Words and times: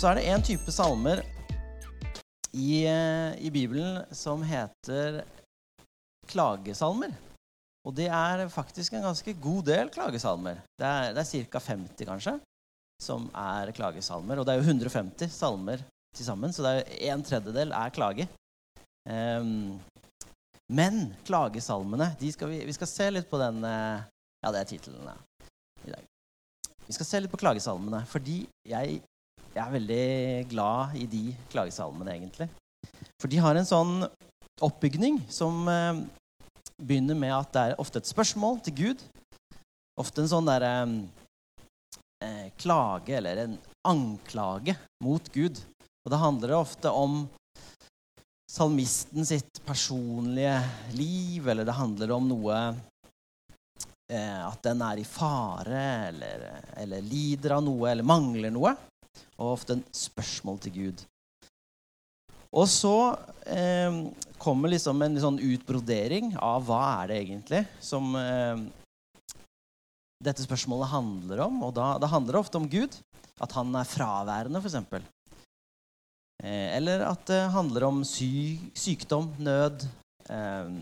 så 0.00 0.08
er 0.08 0.16
det 0.16 0.28
en 0.32 0.40
type 0.40 0.72
salmer 0.72 1.20
i, 2.56 2.86
eh, 2.88 3.34
i 3.36 3.50
Bibelen 3.52 3.98
som 4.16 4.40
heter 4.40 5.18
klagesalmer. 6.30 7.12
Og 7.84 7.92
det 7.98 8.06
er 8.08 8.46
faktisk 8.48 8.96
en 8.96 9.04
ganske 9.04 9.34
god 9.36 9.66
del 9.68 9.90
klagesalmer. 9.92 10.62
Det 10.80 10.88
er, 10.88 11.12
det 11.12 11.20
er 11.20 11.44
ca. 11.52 11.60
50, 11.66 12.08
kanskje, 12.08 12.34
som 13.02 13.28
er 13.36 13.74
klagesalmer. 13.76 14.40
Og 14.40 14.48
det 14.48 14.54
er 14.54 14.62
jo 14.62 14.70
150 14.70 15.36
salmer 15.36 15.84
til 16.16 16.24
sammen, 16.24 16.52
så 16.52 16.80
en 16.80 17.26
tredjedel 17.26 17.76
er 17.76 17.92
klage. 17.92 18.28
Um, 19.04 19.76
men 20.72 21.10
klagesalmene 21.28 22.14
skal 22.32 22.48
vi, 22.48 22.64
vi, 22.64 22.72
skal 22.72 22.88
se 22.88 23.12
litt 23.12 23.28
på 23.28 23.38
den 23.40 23.64
eh, 23.64 24.04
Ja, 24.44 24.52
det 24.52 24.60
er 24.60 24.68
tittelen 24.68 25.08
i 25.84 25.92
dag. 25.92 26.04
Vi 26.86 26.94
skal 26.96 27.06
se 27.06 27.20
litt 27.20 27.32
på 27.32 27.40
klagesalmene, 27.40 28.04
fordi 28.08 28.46
jeg 28.68 29.00
jeg 29.50 29.62
er 29.64 29.72
veldig 29.74 30.04
glad 30.50 30.96
i 31.00 31.06
de 31.10 31.22
klagesalmene, 31.50 32.14
egentlig. 32.14 32.46
For 33.20 33.30
de 33.30 33.40
har 33.42 33.58
en 33.58 33.66
sånn 33.66 33.94
oppbygning 34.62 35.18
som 35.32 35.66
eh, 35.68 36.02
begynner 36.78 37.18
med 37.18 37.34
at 37.34 37.50
det 37.54 37.64
er 37.64 37.80
ofte 37.82 38.00
et 38.00 38.10
spørsmål 38.10 38.60
til 38.64 38.76
Gud. 38.78 39.02
Ofte 40.00 40.22
en 40.22 40.30
sånn 40.30 40.48
derre 40.48 40.74
eh, 42.22 42.46
klage 42.60 43.16
eller 43.18 43.42
en 43.42 43.58
anklage 43.90 44.76
mot 45.02 45.32
Gud. 45.34 45.58
Og 46.04 46.14
det 46.14 46.20
handler 46.22 46.56
ofte 46.60 46.92
om 46.94 47.24
salmisten 48.50 49.26
sitt 49.26 49.60
personlige 49.66 50.56
liv, 50.94 51.48
eller 51.48 51.66
det 51.66 51.76
handler 51.76 52.14
om 52.16 52.30
noe 52.30 52.60
eh, 54.10 54.40
At 54.46 54.62
den 54.64 54.80
er 54.86 55.02
i 55.02 55.06
fare, 55.06 55.82
eller, 56.08 56.46
eller 56.80 57.04
lider 57.04 57.58
av 57.58 57.66
noe, 57.66 57.90
eller 57.90 58.06
mangler 58.06 58.54
noe 58.54 58.74
og 59.38 59.54
ofte 59.54 59.78
en 59.78 59.84
spørsmål 59.94 60.60
til 60.66 60.76
Gud. 60.76 61.06
Og 62.50 62.66
så 62.66 62.96
eh, 63.46 64.00
kommer 64.42 64.72
liksom 64.72 65.02
en 65.06 65.18
sånn 65.22 65.38
utbrodering 65.52 66.32
av 66.42 66.66
hva 66.66 66.82
er 67.02 67.12
det 67.12 67.18
egentlig 67.22 67.62
som 67.84 68.10
eh, 68.18 68.64
dette 70.20 70.44
spørsmålet 70.44 70.90
handler 70.90 71.44
om. 71.46 71.62
Og 71.68 71.74
da, 71.76 71.94
da, 72.02 72.10
handler 72.10 72.36
det 72.36 72.42
ofte 72.42 72.60
om 72.60 72.68
Gud. 72.70 72.98
At 73.40 73.54
han 73.56 73.72
er 73.78 73.88
fraværende, 73.88 74.60
f.eks. 74.60 75.06
Eh, 76.42 76.68
eller 76.76 77.06
at 77.06 77.22
det 77.30 77.40
handler 77.54 77.86
om 77.88 78.02
sy 78.04 78.58
sykdom, 78.76 79.30
nød 79.40 79.86
eh, 80.28 80.80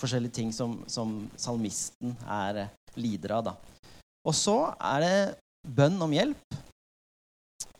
Forskjellige 0.00 0.32
ting 0.32 0.52
som, 0.56 0.78
som 0.88 1.26
salmisten 1.36 2.14
er 2.24 2.62
eh, 2.62 2.70
lider 2.96 3.36
av. 3.36 3.50
Da. 3.50 3.90
Og 4.24 4.32
så 4.36 4.56
er 4.80 5.04
det 5.04 5.16
bønn 5.76 6.00
om 6.00 6.14
hjelp 6.16 6.56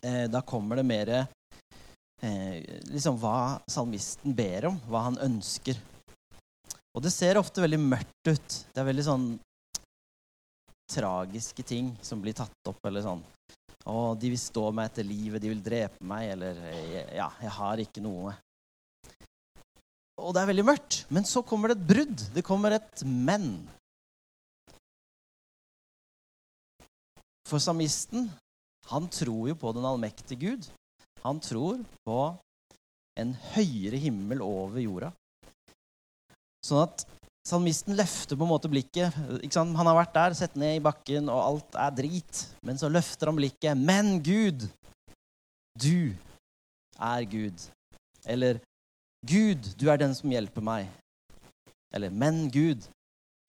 eh, 0.05 0.25
da 0.31 0.41
kommer 0.41 0.79
det 0.79 0.85
mer 0.87 1.11
eh, 1.15 2.57
liksom 2.91 3.17
hva 3.21 3.61
salmisten 3.69 4.35
ber 4.35 4.71
om, 4.71 4.79
hva 4.89 5.07
han 5.09 5.19
ønsker. 5.21 5.79
Og 6.91 7.03
det 7.05 7.13
ser 7.15 7.39
ofte 7.39 7.63
veldig 7.63 7.79
mørkt 7.79 8.27
ut. 8.27 8.55
Det 8.73 8.81
er 8.81 8.87
veldig 8.89 9.07
sånn 9.07 9.27
tragiske 10.91 11.63
ting 11.63 11.93
som 12.03 12.21
blir 12.23 12.35
tatt 12.35 12.67
opp. 12.67 12.79
eller 12.87 13.05
sånn. 13.05 13.21
Å, 13.87 14.13
de 14.19 14.29
vil 14.33 14.39
stå 14.39 14.67
meg 14.75 14.91
etter 14.91 15.07
livet, 15.07 15.41
de 15.41 15.49
vil 15.53 15.63
drepe 15.63 16.03
meg, 16.05 16.33
eller 16.35 16.59
Ja, 17.15 17.31
jeg 17.41 17.53
har 17.57 17.81
ikke 17.81 18.03
noe. 18.03 18.35
Og 20.21 20.35
det 20.35 20.43
er 20.43 20.51
veldig 20.51 20.67
mørkt. 20.67 21.05
Men 21.09 21.25
så 21.25 21.41
kommer 21.41 21.71
det 21.71 21.79
et 21.79 21.87
brudd. 21.93 22.25
Det 22.35 22.43
kommer 22.45 22.75
et 22.75 23.05
men. 23.05 23.55
For 27.49 27.59
salmisten 27.59 28.29
han 28.91 29.07
tror 29.07 29.47
jo 29.49 29.55
på 29.55 29.71
den 29.75 29.87
allmektige 29.87 30.39
Gud. 30.39 30.67
Han 31.23 31.39
tror 31.39 31.79
på 32.07 32.19
en 33.19 33.33
høyere 33.53 33.99
himmel 34.01 34.41
over 34.43 34.81
jorda. 34.81 35.11
Sånn 36.65 36.83
at 36.83 37.05
salmisten 37.47 37.95
løfter 37.97 38.37
på 38.37 38.45
en 38.45 38.51
måte 38.51 38.69
blikket. 38.71 39.15
Han 39.55 39.75
har 39.79 39.97
vært 39.97 40.15
der, 40.17 40.35
sett 40.37 40.57
ned 40.59 40.77
i 40.77 40.83
bakken, 40.83 41.29
og 41.31 41.41
alt 41.41 41.79
er 41.79 41.95
drit. 42.01 42.43
Men 42.65 42.79
så 42.81 42.91
løfter 42.91 43.31
han 43.31 43.39
blikket. 43.39 43.79
Men 43.79 44.17
Gud, 44.23 44.67
du 45.79 46.13
er 46.99 47.27
Gud. 47.31 47.67
Eller 48.27 48.61
Gud, 49.25 49.71
du 49.77 49.87
er 49.89 50.01
den 50.01 50.15
som 50.17 50.33
hjelper 50.33 50.65
meg. 50.65 50.89
Eller 51.95 52.11
Men 52.11 52.47
Gud 52.51 52.85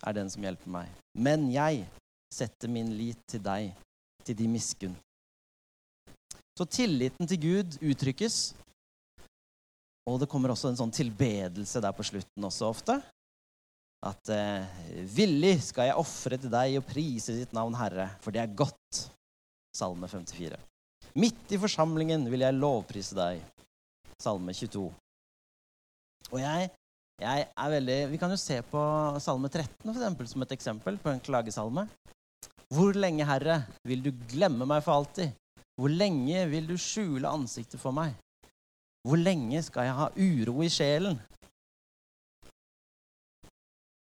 er 0.07 0.17
den 0.17 0.31
som 0.31 0.43
hjelper 0.45 0.71
meg. 0.71 0.91
Men 1.15 1.51
jeg 1.53 1.85
setter 2.33 2.71
min 2.73 2.95
lit 2.97 3.21
til 3.31 3.43
deg, 3.45 3.73
til 4.25 4.39
din 4.39 4.55
miskunn. 4.55 4.95
Så 6.59 6.67
tilliten 6.69 7.29
til 7.29 7.41
Gud 7.41 7.79
uttrykkes. 7.81 8.53
Og 10.11 10.19
det 10.21 10.29
kommer 10.31 10.53
også 10.53 10.73
en 10.73 10.79
sånn 10.79 10.93
tilbedelse 10.95 11.81
der 11.81 11.95
på 11.97 12.05
slutten 12.07 12.49
også 12.49 12.69
ofte. 12.69 12.99
At 14.03 14.33
eh, 14.35 14.67
villig 15.15 15.61
skal 15.63 15.89
jeg 15.89 16.01
ofre 16.03 16.39
til 16.43 16.51
deg 16.51 16.81
og 16.81 16.89
prise 16.89 17.37
ditt 17.39 17.53
navn, 17.55 17.77
Herre, 17.79 18.09
for 18.25 18.35
det 18.35 18.43
er 18.43 18.57
godt. 18.59 19.05
Salme 19.73 20.09
54. 20.11 20.59
Midt 21.23 21.55
i 21.55 21.61
forsamlingen 21.61 22.27
vil 22.29 22.45
jeg 22.45 22.59
lovprise 22.59 23.17
deg. 23.17 23.41
Salme 24.21 24.53
22. 24.53 24.85
Og 26.33 26.39
jeg, 26.41 26.69
jeg 27.23 27.47
er 27.47 27.73
veldig 27.73 27.97
Vi 28.13 28.19
kan 28.21 28.33
jo 28.33 28.39
se 28.41 28.59
på 28.69 28.83
Salme 29.23 29.49
13 29.49 29.87
for 29.87 29.97
eksempel, 29.97 30.29
som 30.29 30.45
et 30.45 30.55
eksempel 30.57 30.99
på 31.01 31.13
en 31.13 31.23
klagesalme. 31.25 31.87
Hvor 32.73 32.97
lenge, 32.97 33.25
Herre, 33.29 33.63
vil 33.89 34.05
du 34.05 34.11
glemme 34.33 34.67
meg 34.69 34.85
for 34.85 34.99
alltid? 34.99 35.33
Hvor 35.81 35.93
lenge 35.93 36.45
vil 36.51 36.67
du 36.69 36.77
skjule 36.81 37.29
ansiktet 37.29 37.81
for 37.81 37.95
meg? 37.97 38.15
Hvor 39.03 39.19
lenge 39.19 39.63
skal 39.67 39.89
jeg 39.89 39.99
ha 39.99 40.09
uro 40.15 40.63
i 40.63 40.71
sjelen? 40.71 41.17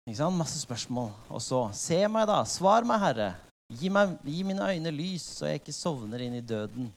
Ikke 0.09 0.19
sant? 0.19 0.39
Masse 0.39 0.59
spørsmål. 0.63 1.13
Og 1.31 1.43
så 1.45 1.69
Se 1.77 2.01
meg, 2.11 2.27
da. 2.27 2.41
Svar 2.49 2.87
meg, 2.89 2.99
Herre. 3.05 3.31
Gi, 3.71 3.91
meg, 3.93 4.17
gi 4.27 4.43
mine 4.43 4.67
øyne 4.67 4.91
lys, 4.91 5.29
så 5.39 5.47
jeg 5.47 5.61
ikke 5.61 5.77
sovner 5.77 6.25
inn 6.25 6.41
i 6.41 6.43
døden. 6.43 6.89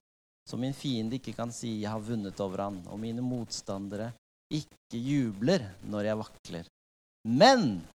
Så 0.49 0.57
min 0.59 0.73
fiende 0.73 1.19
ikke 1.19 1.35
kan 1.37 1.51
si 1.51 1.79
'jeg 1.81 1.91
har 1.91 1.99
vunnet 1.99 2.39
over 2.41 2.63
han', 2.65 2.87
og 2.87 2.99
mine 2.99 3.21
motstandere 3.21 4.11
ikke 4.51 4.97
jubler 4.97 5.69
når 5.83 6.01
jeg 6.09 6.17
vakler. 6.17 6.65
Men 7.23 7.87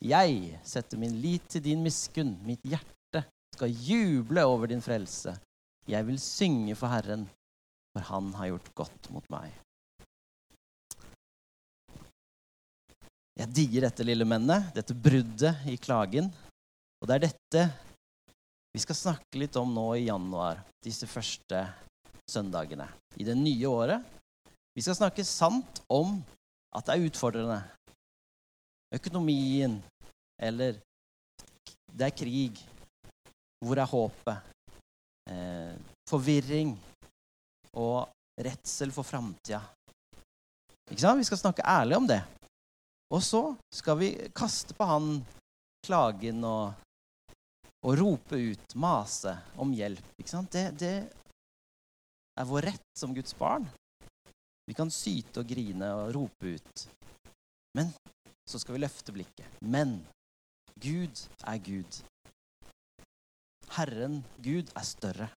jeg 0.00 0.60
setter 0.62 0.98
min 0.98 1.16
lit 1.22 1.48
til 1.48 1.64
din 1.64 1.82
miskunn. 1.82 2.36
Mitt 2.44 2.62
hjerte 2.62 3.24
skal 3.54 3.72
juble 3.72 4.44
over 4.44 4.66
din 4.66 4.82
frelse. 4.82 5.34
Jeg 5.88 6.04
vil 6.04 6.18
synge 6.20 6.74
for 6.76 6.92
Herren, 6.92 7.24
for 7.94 8.04
Han 8.10 8.32
har 8.36 8.50
gjort 8.50 8.74
godt 8.76 9.08
mot 9.14 9.28
meg. 9.32 9.54
Jeg 13.38 13.54
digger 13.54 13.86
dette 13.86 14.04
lille 14.04 14.26
mennet, 14.28 14.68
dette 14.76 14.92
bruddet 14.92 15.62
i 15.70 15.78
klagen. 15.80 16.28
Og 16.98 17.08
det 17.08 17.16
er 17.16 17.24
dette 17.28 17.62
vi 18.74 18.82
skal 18.82 18.98
snakke 18.98 19.40
litt 19.40 19.56
om 19.56 19.70
nå 19.72 19.86
i 19.96 20.08
januar, 20.10 20.60
disse 20.84 21.08
første 21.08 21.62
søndagene 22.28 22.84
i 23.16 23.24
det 23.24 23.38
nye 23.38 23.70
året. 23.70 24.04
Vi 24.76 24.84
skal 24.84 24.98
snakke 24.98 25.24
sant 25.24 25.80
om 25.88 26.18
at 26.76 26.84
det 26.84 26.98
er 26.98 27.08
utfordrende. 27.08 27.62
Økonomien, 28.94 29.78
eller 30.36 30.76
det 31.96 32.10
er 32.10 32.14
krig. 32.14 32.60
Hvor 33.64 33.80
er 33.80 33.88
håpet? 33.88 34.52
Eh, 35.28 35.74
forvirring 36.08 36.74
og 37.78 38.08
redsel 38.40 38.92
for 38.94 39.06
framtida. 39.06 39.60
Ikke 40.88 41.02
sant? 41.02 41.20
Vi 41.20 41.28
skal 41.28 41.40
snakke 41.40 41.66
ærlig 41.68 41.98
om 41.98 42.08
det. 42.08 42.22
Og 43.12 43.22
så 43.24 43.42
skal 43.72 43.98
vi 44.00 44.10
kaste 44.36 44.76
på 44.76 44.84
han 44.88 45.18
klagen 45.86 46.44
og, 46.44 46.74
og 47.84 47.98
rope 48.00 48.40
ut, 48.50 48.76
mase 48.76 49.32
om 49.60 49.72
hjelp. 49.72 50.04
Ikke 50.20 50.32
sant? 50.32 50.52
Det, 50.52 50.72
det 50.80 50.94
er 52.38 52.48
vår 52.48 52.70
rett 52.70 52.88
som 52.98 53.14
Guds 53.16 53.36
barn. 53.38 53.68
Vi 54.68 54.76
kan 54.76 54.92
syte 54.92 55.40
og 55.40 55.48
grine 55.48 55.88
og 55.96 56.12
rope 56.16 56.56
ut. 56.58 56.84
Men 57.76 57.92
så 58.48 58.60
skal 58.60 58.76
vi 58.76 58.82
løfte 58.84 59.14
blikket. 59.16 59.60
Men 59.64 59.98
Gud 60.80 61.24
er 61.48 61.58
Gud. 61.64 62.00
Herren, 63.78 64.22
Gud, 64.42 64.72
er 64.74 64.86
større. 64.86 65.28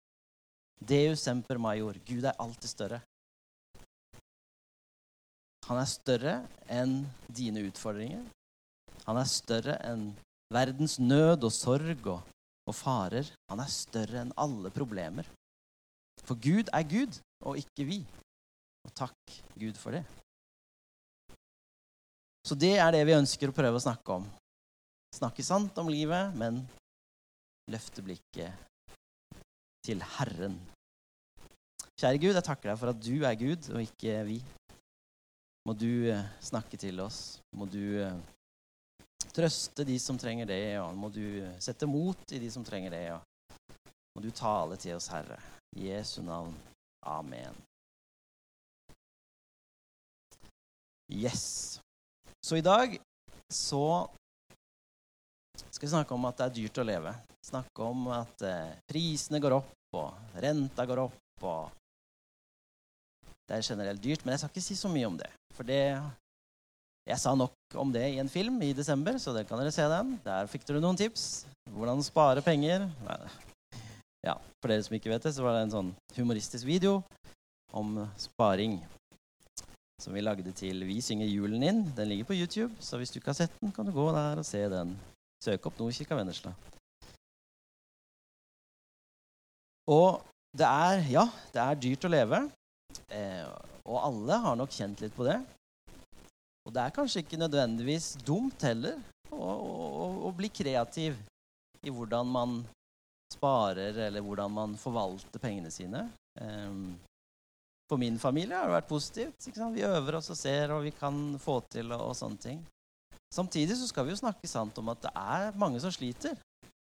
Deus 0.80 1.20
semper 1.26 1.58
major. 1.60 1.98
Gud 2.08 2.24
er 2.24 2.38
alltid 2.40 2.70
større. 2.72 3.00
Han 5.68 5.78
er 5.78 5.90
større 5.90 6.34
enn 6.72 7.02
dine 7.28 7.66
utfordringer. 7.68 8.24
Han 9.04 9.20
er 9.20 9.28
større 9.28 9.76
enn 9.86 10.08
verdens 10.50 10.96
nød 11.02 11.44
og 11.46 11.52
sorg 11.52 12.08
og, 12.14 12.24
og 12.64 12.74
farer. 12.74 13.28
Han 13.52 13.60
er 13.60 13.70
større 13.74 14.24
enn 14.24 14.32
alle 14.40 14.72
problemer. 14.72 15.28
For 16.24 16.40
Gud 16.40 16.72
er 16.72 16.88
Gud, 16.88 17.20
og 17.44 17.60
ikke 17.60 17.86
vi. 17.86 18.00
Og 18.88 18.96
takk 18.96 19.36
Gud 19.60 19.76
for 19.76 19.94
det. 19.98 20.04
Så 22.48 22.56
det 22.56 22.78
er 22.80 22.90
det 22.96 23.04
vi 23.04 23.18
ønsker 23.20 23.52
å 23.52 23.56
prøve 23.56 23.76
å 23.76 23.84
snakke 23.84 24.16
om. 24.16 24.24
Snakke 25.12 25.44
sant 25.44 25.76
om 25.82 25.90
livet, 25.92 26.32
men 26.40 26.62
løfte 27.68 28.02
blikket 28.02 28.52
til 29.84 30.02
Herren. 30.16 30.56
Kjære 32.00 32.20
Gud, 32.22 32.34
jeg 32.34 32.46
takker 32.46 32.70
deg 32.70 32.78
for 32.80 32.92
at 32.94 33.00
du 33.04 33.24
er 33.28 33.36
Gud, 33.36 33.70
og 33.74 33.82
ikke 33.84 34.20
vi. 34.24 34.38
Må 35.68 35.74
du 35.76 36.08
eh, 36.08 36.28
snakke 36.40 36.78
til 36.80 37.00
oss. 37.04 37.40
Må 37.56 37.66
du 37.68 38.00
eh, 38.00 38.16
trøste 39.36 39.84
de 39.84 39.98
som 40.00 40.18
trenger 40.18 40.48
det, 40.48 40.62
og 40.80 40.96
må 40.96 41.10
du 41.12 41.22
eh, 41.42 41.58
sette 41.60 41.88
mot 41.88 42.32
i 42.32 42.40
de 42.40 42.48
som 42.52 42.64
trenger 42.64 42.94
det. 42.96 43.04
Og 43.12 43.74
må 44.16 44.24
du 44.24 44.30
tale 44.32 44.80
til 44.80 44.96
oss, 44.96 45.10
Herre. 45.12 45.36
I 45.76 45.90
Jesu 45.92 46.22
navn. 46.24 46.56
Amen. 47.06 47.60
Yes. 51.12 51.80
Så 52.42 52.56
i 52.56 52.64
dag 52.64 52.96
så 53.52 54.08
skal 55.70 55.86
vi 55.86 55.92
snakke 55.94 56.14
om 56.16 56.24
at 56.28 56.38
det 56.38 56.46
er 56.46 56.56
dyrt 56.58 56.80
å 56.82 56.86
leve. 56.86 57.12
Snakke 57.46 57.86
om 57.86 58.08
at 58.12 58.42
eh, 58.46 58.72
prisene 58.90 59.40
går 59.42 59.56
opp, 59.60 59.70
og 59.96 60.40
renta 60.42 60.86
går 60.86 61.02
opp, 61.06 61.44
og 61.46 61.70
det 63.48 63.58
er 63.58 63.66
generelt 63.66 64.02
dyrt. 64.02 64.24
Men 64.24 64.34
jeg 64.34 64.42
skal 64.42 64.52
ikke 64.52 64.66
si 64.66 64.78
så 64.78 64.90
mye 64.92 65.08
om 65.08 65.16
det. 65.20 65.30
For 65.56 65.66
det 65.66 65.82
Jeg 67.08 67.18
sa 67.18 67.32
nok 67.34 67.74
om 67.80 67.90
det 67.90 68.04
i 68.12 68.18
en 68.22 68.28
film 68.28 68.60
i 68.62 68.74
desember, 68.76 69.16
så 69.18 69.32
der 69.34 69.46
kan 69.48 69.58
dere 69.58 69.72
se 69.74 69.82
den. 69.88 70.12
Der 70.22 70.46
fikk 70.46 70.66
dere 70.68 70.82
noen 70.84 70.98
tips. 71.00 71.46
Hvordan 71.72 72.04
spare 72.06 72.44
penger. 72.44 72.84
Ja, 74.22 74.36
For 74.60 74.70
dere 74.70 74.84
som 74.84 74.94
ikke 74.94 75.10
vet 75.10 75.24
det, 75.24 75.32
så 75.34 75.42
var 75.42 75.56
det 75.56 75.64
en 75.64 75.74
sånn 75.74 75.90
humoristisk 76.14 76.68
video 76.68 77.00
om 77.72 77.96
sparing 78.20 78.78
som 80.00 80.14
vi 80.16 80.22
lagde 80.24 80.52
til 80.56 80.84
Vi 80.88 81.00
synger 81.04 81.28
julen 81.28 81.62
inn. 81.62 81.80
Den 81.96 82.08
ligger 82.08 82.28
på 82.30 82.36
YouTube, 82.36 82.72
så 82.80 83.00
hvis 83.00 83.10
du 83.12 83.18
ikke 83.18 83.32
har 83.34 83.40
sett 83.42 83.56
den, 83.60 83.72
kan 83.72 83.86
du 83.86 83.92
gå 83.92 84.06
der 84.14 84.40
og 84.40 84.46
se 84.46 84.62
den. 84.72 84.94
Søk 85.40 85.70
opp 85.70 85.78
Nordkirka 85.80 86.16
Vennesla. 86.18 86.52
Og 89.90 90.20
det 90.56 90.66
er 90.66 91.06
Ja, 91.10 91.24
det 91.54 91.62
er 91.62 91.80
dyrt 91.80 92.04
å 92.04 92.12
leve. 92.12 92.42
Eh, 93.08 93.46
og 93.86 94.02
alle 94.02 94.36
har 94.44 94.58
nok 94.58 94.74
kjent 94.74 95.00
litt 95.00 95.14
på 95.16 95.24
det. 95.26 95.38
Og 96.66 96.74
det 96.74 96.82
er 96.82 96.94
kanskje 96.94 97.22
ikke 97.24 97.40
nødvendigvis 97.40 98.12
dumt 98.26 98.60
heller 98.66 98.98
å, 99.32 99.38
å, 99.40 100.08
å 100.28 100.32
bli 100.36 100.50
kreativ 100.52 101.16
i 101.80 101.92
hvordan 101.94 102.28
man 102.28 102.58
sparer, 103.32 103.96
eller 104.08 104.20
hvordan 104.20 104.52
man 104.52 104.74
forvalter 104.76 105.40
pengene 105.40 105.70
sine. 105.72 106.04
Eh, 106.36 106.82
for 107.90 107.98
min 107.98 108.20
familie 108.22 108.54
har 108.54 108.68
det 108.68 108.76
vært 108.76 108.90
positivt. 108.90 109.48
Vi 109.74 109.86
øver 109.88 110.20
oss 110.20 110.30
og 110.30 110.38
ser, 110.38 110.76
og 110.76 110.84
vi 110.84 110.92
kan 110.94 111.38
få 111.42 111.62
til 111.72 111.90
og, 111.96 112.10
og 112.10 112.18
sånne 112.18 112.44
ting. 112.44 112.60
Samtidig 113.30 113.76
så 113.78 113.86
skal 113.86 114.06
vi 114.06 114.14
jo 114.14 114.20
snakke 114.20 114.48
sant 114.50 114.78
om 114.82 114.90
at 114.90 115.04
det 115.04 115.12
er 115.14 115.58
mange 115.58 115.80
som 115.82 115.92
sliter. 115.94 116.34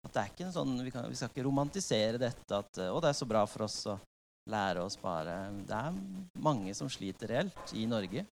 At 0.01 0.15
det 0.15 0.23
er 0.23 0.31
ikke 0.33 0.47
en 0.47 0.55
sånn, 0.55 0.79
vi, 0.81 0.93
kan, 0.95 1.05
vi 1.11 1.19
skal 1.19 1.29
ikke 1.29 1.45
romantisere 1.45 2.21
dette 2.21 2.57
at 2.57 2.81
å, 2.87 3.01
det 3.03 3.11
er 3.11 3.19
så 3.19 3.29
bra 3.29 3.45
for 3.49 3.67
oss 3.67 3.83
å 3.93 3.99
lære 4.51 4.83
å 4.83 4.93
spare. 4.93 5.37
Det 5.69 5.77
er 5.77 5.99
mange 6.41 6.73
som 6.77 6.89
sliter 6.91 7.35
reelt 7.35 7.75
i 7.77 7.85
Norge. 7.89 8.25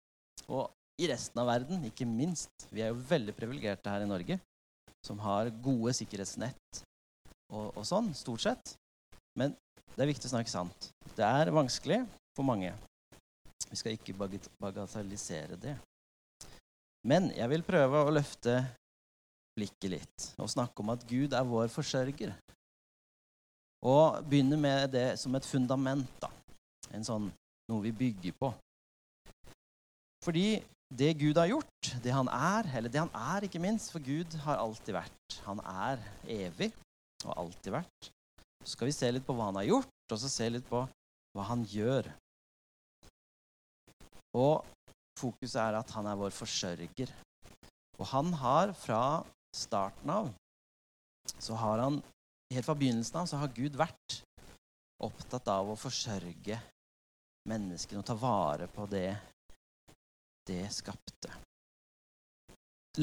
Og 0.48 0.70
i 0.98 1.10
resten 1.12 1.42
av 1.42 1.50
verden, 1.52 1.84
ikke 1.90 2.08
minst. 2.10 2.70
Vi 2.72 2.82
er 2.82 2.94
jo 2.94 3.02
veldig 3.10 3.36
privilegerte 3.38 3.92
her 3.92 4.06
i 4.06 4.10
Norge 4.10 4.40
som 5.06 5.20
har 5.22 5.52
gode 5.64 5.94
sikkerhetsnett 5.96 6.82
og, 7.54 7.70
og 7.78 7.84
sånn, 7.88 8.10
stort 8.18 8.44
sett. 8.44 8.74
Men 9.38 9.54
det 9.94 10.04
er 10.04 10.12
viktig 10.12 10.30
å 10.30 10.34
snakke 10.34 10.52
sant. 10.52 10.90
Det 11.16 11.26
er 11.26 11.54
vanskelig 11.54 12.02
for 12.38 12.48
mange. 12.48 12.74
Vi 13.68 13.78
skal 13.80 13.96
ikke 13.98 14.16
bagatellisere 14.18 15.60
det. 15.60 15.76
Men 17.08 17.30
jeg 17.36 17.48
vil 17.54 17.64
prøve 17.64 18.04
å 18.04 18.12
løfte 18.12 18.60
blikket 19.58 19.92
litt 19.94 20.26
og 20.38 20.52
snakke 20.52 20.84
om 20.84 20.92
at 20.94 21.06
Gud 21.08 21.34
er 21.34 21.48
vår 21.48 21.72
forsørger. 21.72 22.34
Og 23.88 24.24
begynne 24.28 24.58
med 24.60 24.92
det 24.92 25.10
som 25.22 25.36
et 25.38 25.48
fundament. 25.48 26.10
da. 26.22 26.30
En 26.92 27.06
sånn 27.06 27.30
noe 27.72 27.84
vi 27.84 27.94
bygger 27.96 28.36
på. 28.40 28.52
Fordi 30.24 30.60
det 30.98 31.14
Gud 31.20 31.40
har 31.40 31.50
gjort, 31.52 31.90
det 32.04 32.14
han 32.16 32.30
er, 32.32 32.68
eller 32.78 32.92
det 32.92 33.00
han 33.00 33.12
er, 33.12 33.48
ikke 33.48 33.62
minst, 33.64 33.92
for 33.92 34.04
Gud 34.04 34.38
har 34.44 34.60
alltid 34.60 34.96
vært. 34.96 35.40
Han 35.48 35.60
er 35.64 36.04
evig 36.32 36.72
og 37.26 37.34
alltid 37.36 37.76
vært. 37.76 38.12
Så 38.64 38.76
skal 38.76 38.90
vi 38.90 38.96
se 38.96 39.12
litt 39.12 39.28
på 39.28 39.36
hva 39.36 39.50
han 39.50 39.60
har 39.60 39.68
gjort, 39.68 39.94
og 40.12 40.20
så 40.20 40.32
se 40.32 40.48
litt 40.52 40.68
på 40.68 40.84
hva 41.36 41.46
han 41.50 41.64
gjør. 41.68 42.08
Og 44.36 44.77
fokuset 45.18 45.60
er 45.62 45.80
at 45.80 45.94
han 45.98 46.08
er 46.10 46.20
vår 46.20 46.36
forsørger. 46.36 47.14
Og 47.98 48.06
han 48.14 48.34
har 48.42 48.74
fra 48.78 49.02
starten 49.56 50.14
av 50.14 50.30
så 51.40 51.58
har 51.60 51.84
han 51.84 52.02
Helt 52.54 52.66
fra 52.66 52.76
begynnelsen 52.80 53.18
av 53.20 53.26
så 53.28 53.38
har 53.42 53.50
Gud 53.52 53.74
vært 53.76 54.22
opptatt 55.04 55.50
av 55.52 55.68
å 55.68 55.74
forsørge 55.76 56.56
menneskene 57.52 58.00
og 58.00 58.06
ta 58.08 58.16
vare 58.16 58.70
på 58.72 58.86
det 58.88 59.10
det 60.48 60.70
skapte. 60.72 61.34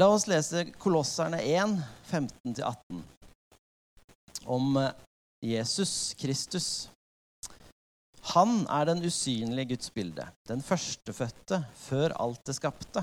La 0.01 0.09
oss 0.09 0.25
lese 0.33 0.65
Kolosserne 0.81 1.43
1, 1.45 1.77
15-18, 2.09 3.03
om 4.49 4.81
Jesus 5.45 6.15
Kristus. 6.17 6.89
Han 8.33 8.63
er 8.73 8.87
den 8.89 9.03
usynlige 9.05 9.75
Guds 9.75 9.91
bilde, 9.93 10.25
den 10.49 10.63
førstefødte 10.65 11.59
før 11.77 12.15
alt 12.25 12.41
det 12.49 12.57
skapte. 12.57 13.03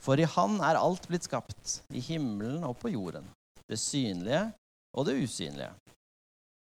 For 0.00 0.16
i 0.16 0.24
Han 0.24 0.56
er 0.64 0.78
alt 0.80 1.04
blitt 1.10 1.26
skapt, 1.28 1.80
i 1.92 2.00
himmelen 2.00 2.64
og 2.64 2.78
på 2.80 2.88
jorden, 2.88 3.26
det 3.68 3.76
synlige 3.78 4.46
og 4.96 5.06
det 5.06 5.18
usynlige. 5.20 5.74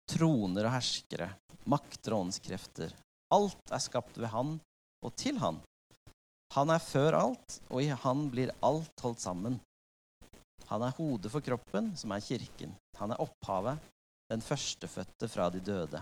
Troner 0.10 0.66
og 0.66 0.74
herskere, 0.74 1.30
makter 1.70 2.16
og 2.16 2.26
åndskrefter. 2.26 2.96
Alt 3.32 3.72
er 3.72 3.84
skapt 3.84 4.18
ved 4.18 4.34
Han 4.34 4.56
og 5.06 5.14
til 5.16 5.38
Han. 5.44 5.60
Han 6.56 6.74
er 6.74 6.82
før 6.84 7.20
alt, 7.20 7.60
og 7.70 7.84
i 7.84 7.92
Han 7.94 8.26
blir 8.34 8.56
alt 8.66 9.06
holdt 9.06 9.22
sammen. 9.22 9.60
Han 10.72 10.82
er 10.82 10.98
hodet 10.98 11.30
for 11.32 11.46
kroppen, 11.46 11.94
som 11.96 12.12
er 12.16 12.26
kirken. 12.26 12.74
Han 12.98 13.14
er 13.14 13.22
opphavet, 13.22 13.78
den 14.32 14.42
førstefødte 14.42 15.30
fra 15.30 15.50
de 15.54 15.62
døde. 15.62 16.02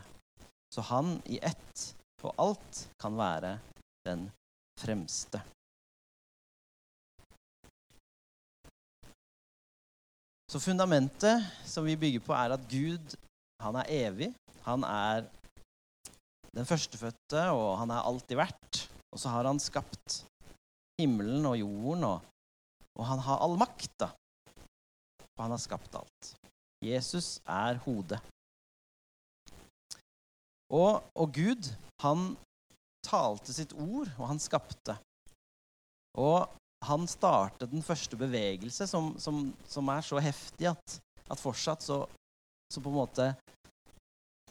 Så 0.74 0.81
han 0.81 1.18
i 1.25 1.39
ett 1.42 1.95
på 2.21 2.33
alt 2.38 2.89
kan 3.01 3.16
være 3.18 3.57
den 4.06 4.27
fremste. 4.80 5.42
Så 10.50 10.60
fundamentet 10.60 11.45
som 11.66 11.86
vi 11.86 11.98
bygger 11.98 12.24
på, 12.25 12.33
er 12.33 12.56
at 12.56 12.69
Gud 12.69 13.13
han 13.62 13.75
er 13.81 13.92
evig. 13.94 14.31
Han 14.66 14.83
er 14.88 15.27
den 16.56 16.66
førstefødte, 16.66 17.44
og 17.54 17.78
han 17.81 17.92
er 17.94 18.07
alltid 18.07 18.40
vært. 18.40 18.81
Og 19.14 19.21
så 19.21 19.30
har 19.33 19.45
han 19.45 19.61
skapt 19.61 20.23
himmelen 20.99 21.45
og 21.45 21.59
jorden, 21.59 22.04
og, 22.07 22.26
og 22.97 23.06
han 23.11 23.21
har 23.26 23.44
all 23.45 23.57
makt. 23.61 23.94
da. 24.02 24.09
Og 25.38 25.45
han 25.45 25.54
har 25.54 25.61
skapt 25.61 25.95
alt. 25.95 26.33
Jesus 26.85 27.38
er 27.45 27.80
hodet. 27.85 28.19
Og, 30.69 31.02
og 31.18 31.33
Gud, 31.33 31.71
han 32.04 32.33
talte 33.06 33.54
sitt 33.56 33.73
ord, 33.73 34.11
og 34.19 34.30
han 34.30 34.42
skapte. 34.42 34.95
Og 36.19 36.45
han 36.85 37.07
startet 37.09 37.71
den 37.71 37.83
første 37.83 38.18
bevegelse 38.19 38.88
som, 38.88 39.11
som, 39.19 39.49
som 39.68 39.92
er 39.92 40.06
så 40.06 40.21
heftig 40.23 40.69
at, 40.71 40.97
at 41.28 41.42
fortsatt 41.42 41.83
så, 41.83 42.04
så, 42.71 42.80
på 42.80 42.92
en 42.92 42.99
måte 43.02 43.28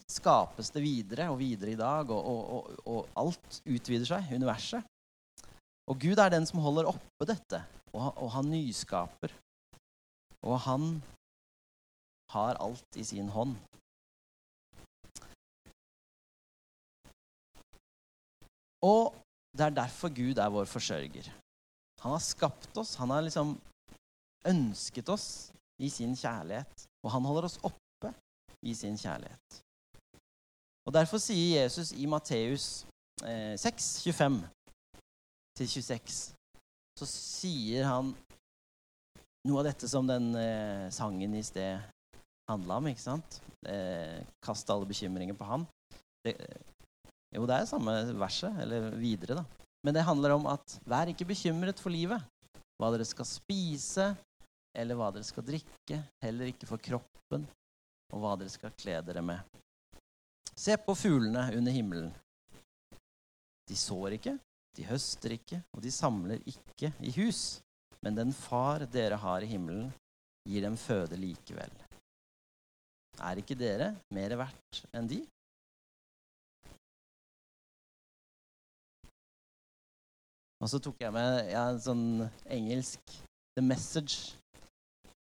skapes 0.08 0.70
det 0.72 0.82
videre 0.84 1.28
og 1.32 1.40
videre 1.40 1.74
i 1.74 1.78
dag, 1.78 2.10
og, 2.12 2.28
og, 2.56 2.76
og, 2.88 3.08
alt 3.20 3.60
utvider 3.64 4.08
seg, 4.08 4.30
universet. 4.32 4.84
Og 5.88 6.00
Gud 6.00 6.20
er 6.20 6.32
den 6.32 6.46
som 6.48 6.60
holder 6.64 6.88
oppe 6.90 7.28
dette, 7.28 7.62
og, 7.96 8.26
han 8.34 8.50
nyskaper. 8.52 9.32
Og 10.44 10.58
han 10.66 10.90
har 12.32 12.60
alt 12.60 12.98
i 13.00 13.04
sin 13.04 13.30
hånd. 13.32 13.56
Og 18.84 19.16
det 19.56 19.64
er 19.66 19.74
derfor 19.74 20.12
Gud 20.14 20.38
er 20.38 20.54
vår 20.54 20.68
forsørger. 20.70 21.32
Han 22.02 22.14
har 22.14 22.22
skapt 22.22 22.76
oss. 22.78 22.94
Han 23.00 23.10
har 23.10 23.24
liksom 23.26 23.56
ønsket 24.46 25.08
oss 25.08 25.50
i 25.82 25.88
sin 25.90 26.14
kjærlighet. 26.16 26.86
Og 27.02 27.10
han 27.12 27.24
holder 27.24 27.44
oss 27.48 27.58
oppe 27.62 28.12
i 28.62 28.74
sin 28.74 28.98
kjærlighet. 28.98 29.62
Og 30.86 30.94
Derfor 30.94 31.18
sier 31.20 31.62
Jesus 31.62 31.92
i 31.92 32.06
Matteus 32.08 32.86
eh, 33.26 33.58
6, 33.60 34.06
25-26, 34.08 36.32
så 36.98 37.06
sier 37.10 37.84
han 37.84 38.14
noe 39.46 39.60
av 39.60 39.64
dette 39.68 39.88
som 39.90 40.06
den 40.08 40.34
eh, 40.38 40.88
sangen 40.94 41.34
i 41.36 41.42
sted 41.44 41.78
handla 42.48 42.76
om. 42.80 42.86
ikke 42.88 43.04
sant? 43.04 43.42
Eh, 43.68 44.24
kast 44.44 44.70
alle 44.72 44.86
bekymringer 44.88 45.36
på 45.36 45.44
ham. 45.44 45.66
Det, 46.24 46.32
jo, 47.34 47.44
det 47.48 47.56
er 47.58 47.68
samme 47.68 47.94
verset, 48.18 48.54
eller 48.62 48.90
videre, 48.96 49.40
da. 49.40 49.66
Men 49.84 49.94
det 49.94 50.06
handler 50.06 50.34
om 50.34 50.48
at 50.50 50.78
vær 50.88 51.10
ikke 51.12 51.28
bekymret 51.28 51.80
for 51.80 51.92
livet. 51.92 52.22
Hva 52.78 52.90
dere 52.94 53.06
skal 53.06 53.26
spise, 53.28 54.08
eller 54.78 54.98
hva 54.98 55.10
dere 55.14 55.26
skal 55.26 55.46
drikke. 55.46 56.00
Heller 56.24 56.50
ikke 56.50 56.68
for 56.70 56.82
kroppen, 56.82 57.46
og 58.12 58.22
hva 58.22 58.34
dere 58.40 58.52
skal 58.52 58.74
kle 58.78 58.98
dere 59.06 59.22
med. 59.24 59.42
Se 60.58 60.74
på 60.82 60.96
fuglene 60.98 61.44
under 61.54 61.74
himmelen. 61.74 62.10
De 63.68 63.76
sår 63.76 64.16
ikke, 64.16 64.34
de 64.78 64.86
høster 64.88 65.36
ikke, 65.36 65.60
og 65.76 65.84
de 65.84 65.92
samler 65.92 66.42
ikke 66.48 66.90
i 67.04 67.12
hus. 67.20 67.60
Men 68.02 68.16
den 68.16 68.32
far 68.34 68.86
dere 68.90 69.18
har 69.20 69.44
i 69.44 69.50
himmelen, 69.50 69.90
gir 70.48 70.64
dem 70.64 70.78
føde 70.80 71.18
likevel. 71.20 71.72
Er 73.18 73.40
ikke 73.40 73.58
dere 73.58 73.92
mer 74.14 74.34
verdt 74.38 74.84
enn 74.94 75.10
de? 75.10 75.20
Og 80.60 80.68
så 80.68 80.80
tok 80.82 80.98
jeg 81.00 81.14
med 81.14 81.52
ja, 81.52 81.68
sånn 81.78 82.24
engelsk 82.50 83.12
The 83.54 83.62
Message 83.62 84.34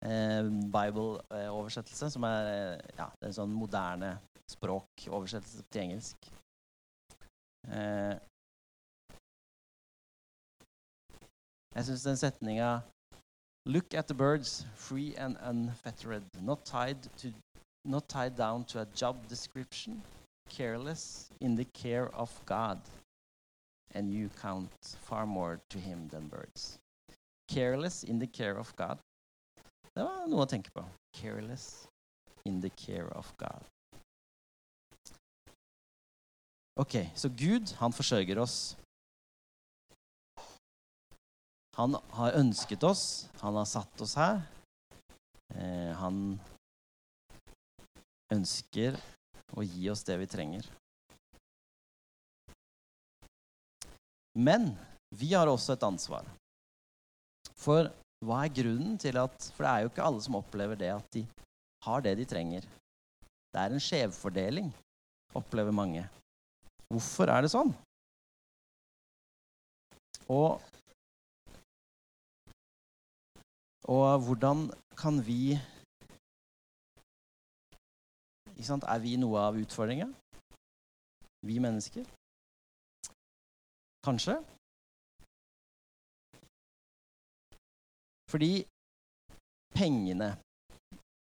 eh, 0.02 0.48
Bible-oversettelse, 0.74 2.10
som 2.14 2.26
er, 2.26 2.48
eh, 2.54 2.88
ja, 2.98 3.06
en 3.22 3.36
sånn 3.36 3.54
moderne 3.54 4.16
språkoversettelse 4.50 5.62
til 5.70 5.84
engelsk. 5.84 6.28
Eh, 7.70 8.16
jeg 11.76 11.86
syns 11.86 12.06
den 12.10 12.22
setninga 12.26 12.70
Look 13.68 13.92
at 13.92 14.08
the 14.08 14.14
birds, 14.14 14.64
free 14.74 15.14
and 15.16 15.36
unfettered, 15.44 16.24
not 16.40 16.64
tied, 16.64 16.96
to, 17.18 17.30
not 17.84 18.08
tied 18.08 18.34
down 18.34 18.64
to 18.64 18.80
a 18.80 18.86
job 18.96 19.28
description, 19.28 20.02
careless 20.48 21.28
in 21.40 21.54
the 21.54 21.66
care 21.66 22.08
of 22.14 22.32
God 22.46 22.80
and 23.94 24.10
you 24.10 24.28
count 24.40 24.70
far 25.00 25.26
more 25.26 25.60
to 25.70 25.78
him 25.78 26.08
than 26.08 26.28
birds. 26.28 26.78
Careless 27.48 28.04
in 28.04 28.18
the 28.18 28.26
care 28.26 28.58
of 28.58 28.74
God. 28.76 28.98
Det 29.94 30.04
var 30.04 30.26
noe 30.28 30.44
å 30.44 30.48
tenke 30.48 30.70
på. 30.70 30.84
Careless 31.16 31.88
in 32.44 32.60
the 32.60 32.70
care 32.70 33.08
of 33.16 33.32
God. 33.36 33.64
Ok, 36.78 36.94
så 37.14 37.28
Gud, 37.28 37.72
han 37.80 37.92
forsørger 37.92 38.38
oss. 38.38 38.76
Han 41.74 41.96
har 42.10 42.36
ønsket 42.38 42.84
oss, 42.86 43.28
han 43.40 43.54
har 43.54 43.66
satt 43.66 44.00
oss 44.02 44.14
her. 44.18 44.42
Eh, 45.54 45.92
han 45.98 46.38
ønsker 48.34 48.98
å 49.56 49.64
gi 49.64 49.88
oss 49.90 50.04
det 50.06 50.18
vi 50.20 50.28
trenger. 50.30 50.66
Men 54.38 54.70
vi 55.18 55.32
har 55.34 55.50
også 55.50 55.74
et 55.74 55.82
ansvar. 55.82 56.26
For 57.58 57.88
hva 58.22 58.42
er 58.44 58.54
grunnen 58.54 58.98
til 58.98 59.18
at 59.18 59.34
For 59.54 59.64
det 59.64 59.70
er 59.70 59.82
jo 59.82 59.90
ikke 59.90 60.04
alle 60.06 60.22
som 60.22 60.38
opplever 60.38 60.78
det 60.78 60.92
at 60.94 61.08
de 61.14 61.24
har 61.86 62.02
det 62.04 62.16
de 62.20 62.26
trenger. 62.28 62.66
Det 63.52 63.60
er 63.60 63.74
en 63.74 63.82
skjevfordeling, 63.82 64.70
opplever 65.34 65.74
mange. 65.74 66.04
Hvorfor 66.92 67.30
er 67.32 67.44
det 67.44 67.50
sånn? 67.52 67.72
Og, 70.28 70.60
og 73.88 74.06
hvordan 74.26 74.68
kan 74.98 75.22
vi 75.24 75.56
Er 78.58 78.98
vi 78.98 79.14
noe 79.16 79.38
av 79.38 79.56
utfordringa? 79.56 80.08
Vi 81.46 81.58
mennesker? 81.62 82.06
Kanskje? 84.08 84.38
Fordi 88.28 88.52
pengene 89.76 90.30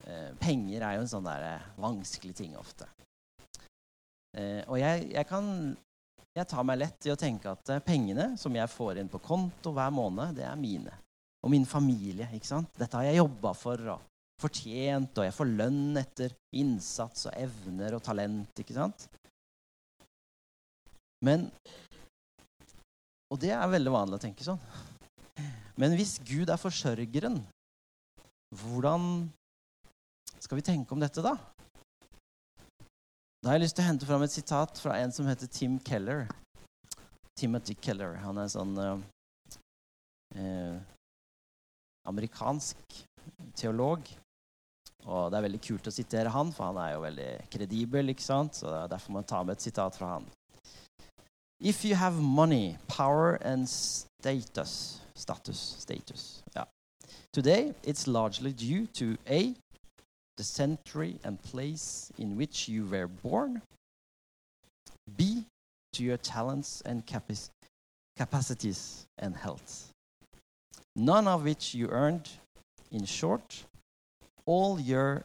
eh, 0.07 0.33
Penger 0.41 0.83
er 0.83 0.97
jo 0.97 1.05
en 1.05 1.11
sånn 1.11 1.27
der 1.27 1.45
eh, 1.53 1.69
vanskelig 1.79 2.35
ting 2.39 2.57
ofte. 2.59 2.89
Eh, 4.35 4.63
og 4.67 4.79
jeg, 4.81 5.07
jeg, 5.15 5.27
kan 5.31 5.47
Jeg 6.35 6.49
tar 6.51 6.67
meg 6.67 6.81
lett 6.81 7.07
i 7.07 7.13
å 7.15 7.19
tenke 7.19 7.53
at 7.53 7.77
pengene 7.87 8.33
som 8.41 8.55
jeg 8.59 8.73
får 8.73 8.99
inn 8.99 9.11
på 9.11 9.23
konto 9.23 9.71
hver 9.77 9.95
måned, 9.95 10.35
det 10.35 10.49
er 10.49 10.59
mine. 10.59 10.97
Og 11.47 11.53
min 11.55 11.67
familie. 11.69 12.27
ikke 12.35 12.51
sant? 12.51 12.75
Dette 12.75 12.99
har 12.99 13.07
jeg 13.07 13.21
jobba 13.21 13.55
for 13.55 13.95
og 13.95 14.11
fortjent, 14.43 15.15
og 15.15 15.29
jeg 15.29 15.37
får 15.37 15.53
lønn 15.61 16.01
etter 16.01 16.35
innsats 16.59 17.29
og 17.31 17.39
evner 17.39 17.95
og 17.95 18.03
talent. 18.03 18.51
ikke 18.59 18.75
sant? 18.75 19.07
Men 21.25 21.47
og 23.33 23.41
det 23.43 23.53
er 23.57 23.73
veldig 23.73 23.93
vanlig 23.95 24.19
å 24.19 24.25
tenke 24.25 24.47
sånn. 24.47 24.61
Men 25.81 25.97
hvis 25.99 26.19
Gud 26.27 26.53
er 26.53 26.61
forsørgeren, 26.61 27.41
hvordan 28.55 29.27
skal 30.39 30.61
vi 30.61 30.67
tenke 30.67 30.95
om 30.95 31.03
dette, 31.03 31.25
da? 31.25 31.35
Da 33.43 33.51
har 33.51 33.59
jeg 33.59 33.67
lyst 33.67 33.77
til 33.77 33.85
å 33.85 33.89
hente 33.91 34.07
fram 34.09 34.23
et 34.25 34.33
sitat 34.33 34.79
fra 34.81 34.97
en 35.03 35.13
som 35.13 35.27
heter 35.29 35.51
Tim 35.53 35.77
Keller. 35.85 36.29
Timothy 37.37 37.75
Keller. 37.75 38.15
Han 38.23 38.39
er 38.39 38.47
en 38.47 38.53
sånn 38.53 38.79
eh, 38.81 39.03
eh, 40.41 40.77
amerikansk 42.09 43.01
teolog. 43.59 44.07
Og 45.05 45.29
det 45.29 45.37
er 45.37 45.45
veldig 45.45 45.61
kult 45.67 45.91
å 45.91 45.93
sitere 45.93 46.33
han, 46.33 46.53
for 46.57 46.71
han 46.71 46.81
er 46.81 46.95
jo 46.95 47.05
veldig 47.05 47.31
kredibel. 47.53 48.15
ikke 48.15 48.25
sant? 48.25 48.57
Så 48.57 48.73
Derfor 48.89 49.13
må 49.13 49.21
jeg 49.21 49.33
ta 49.35 49.43
med 49.45 49.59
et 49.59 49.67
sitat 49.67 49.99
fra 49.99 50.15
han. 50.15 50.29
If 51.65 51.83
you 51.83 51.95
have 51.95 52.21
money, 52.21 52.77
power, 52.89 53.37
and 53.37 53.67
status, 53.67 55.01
status, 55.17 55.77
status, 55.79 56.43
yeah. 56.55 56.65
Today, 57.33 57.73
it's 57.83 58.07
largely 58.07 58.53
due 58.53 58.87
to 58.99 59.17
A, 59.27 59.55
the 60.37 60.45
century 60.45 61.17
and 61.25 61.43
place 61.43 62.13
in 62.19 62.37
which 62.37 62.69
you 62.69 62.85
were 62.85 63.07
born, 63.07 63.63
B, 65.17 65.47
to 65.95 66.05
your 66.05 66.19
talents 66.19 66.83
and 66.85 67.07
capac 67.07 67.49
capacities 68.15 69.07
and 69.17 69.35
health, 69.35 69.91
none 70.95 71.27
of 71.27 71.45
which 71.45 71.75
you 71.75 71.89
earned. 71.89 72.29
In 72.93 73.07
short, 73.07 73.65
all 74.45 74.79
your 74.79 75.25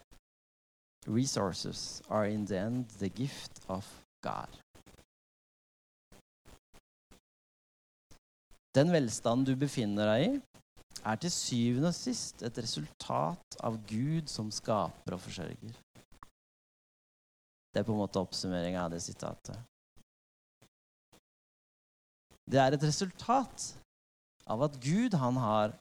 resources 1.05 2.01
are 2.09 2.27
in 2.27 2.45
the 2.45 2.59
end 2.59 2.85
the 2.97 3.09
gift 3.09 3.59
of 3.67 3.85
God. 4.23 4.47
Den 8.77 8.91
velstanden 8.93 9.47
du 9.47 9.55
befinner 9.57 10.11
deg 10.13 10.25
i, 10.27 10.31
er 10.99 11.19
til 11.21 11.31
syvende 11.31 11.89
og 11.89 11.97
sist 11.97 12.43
et 12.45 12.59
resultat 12.61 13.57
av 13.65 13.77
Gud 13.89 14.29
som 14.29 14.51
skaper 14.53 15.15
og 15.15 15.23
forsørger. 15.23 15.73
Det 17.69 17.81
er 17.81 17.85
på 17.87 17.93
en 17.93 18.01
måte 18.01 18.21
oppsummeringa 18.21 18.83
av 18.83 18.93
det 18.93 19.01
sitatet. 19.03 19.57
Det 22.49 22.57
er 22.57 22.73
et 22.73 22.85
resultat 22.85 23.67
av 24.49 24.65
at 24.65 24.77
Gud 24.81 25.13
han 25.21 25.37
har 25.37 25.75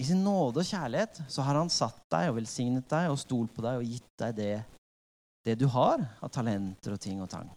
i 0.00 0.06
sin 0.08 0.24
nåde 0.24 0.62
og 0.62 0.66
kjærlighet 0.66 1.20
så 1.30 1.44
har 1.46 1.60
han 1.60 1.70
satt 1.70 2.00
deg 2.10 2.30
og 2.30 2.38
velsignet 2.40 2.88
deg 2.90 3.12
og 3.12 3.20
stolt 3.20 3.52
på 3.54 3.62
deg 3.62 3.78
og 3.78 3.92
gitt 3.92 4.14
deg 4.24 4.38
det, 4.40 4.54
det 5.46 5.54
du 5.60 5.68
har 5.70 6.02
av 6.18 6.32
talenter 6.34 6.96
og 6.96 7.02
ting 7.04 7.20
og 7.22 7.30
tang. 7.30 7.52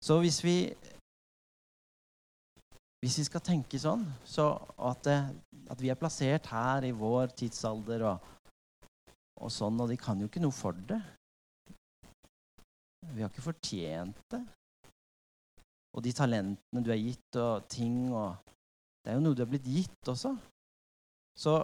Så 0.00 0.16
hvis 0.22 0.40
vi 0.44 0.56
hvis 3.00 3.16
vi 3.16 3.24
skal 3.24 3.40
tenke 3.40 3.78
sånn, 3.80 4.02
så 4.28 4.50
at, 4.76 5.06
at, 5.08 5.78
vi 5.80 5.88
er 5.88 5.96
plassert 5.96 6.50
her 6.52 6.84
i 6.84 6.92
vår 6.92 7.32
tidsalder 7.32 8.04
og, 8.10 8.26
og, 9.40 9.48
sånn, 9.48 9.80
og 9.80 9.88
de 9.88 9.96
kan 10.00 10.20
jo 10.20 10.28
ikke 10.28 10.42
noe 10.44 10.52
for 10.52 10.76
det. 10.76 11.00
Vi 13.14 13.24
har 13.24 13.32
ikke 13.32 13.46
fortjent 13.46 14.20
det. 14.34 14.42
Og 15.96 16.04
de 16.04 16.12
talentene 16.14 16.84
du 16.84 16.92
er 16.92 17.00
gitt, 17.00 17.40
og 17.40 17.64
ting 17.72 18.12
og 18.12 18.36
Det 19.00 19.14
er 19.14 19.16
jo 19.16 19.24
noe 19.24 19.36
du 19.36 19.40
er 19.40 19.48
blitt 19.48 19.64
gitt 19.64 20.08
også. 20.12 20.34
Så 21.40 21.54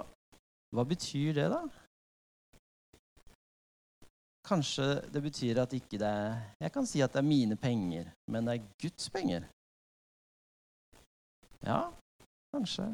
hva 0.72 0.84
betyr 0.88 1.36
det, 1.36 1.50
da? 1.52 1.60
Kanskje 4.46 5.00
det 5.10 5.22
betyr 5.24 5.58
at 5.58 5.72
ikke 5.74 5.98
det 5.98 6.06
er 6.06 6.36
Jeg 6.60 6.72
kan 6.72 6.86
si 6.86 7.02
at 7.02 7.12
det 7.12 7.18
er 7.18 7.26
mine 7.26 7.56
penger, 7.58 8.12
men 8.30 8.46
det 8.46 8.56
er 8.56 8.68
Guds 8.82 9.10
penger. 9.10 9.48
Ja, 11.66 11.80
kanskje. 12.54 12.86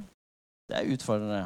Det 0.68 0.78
er 0.78 0.92
utfordrende. 0.94 1.42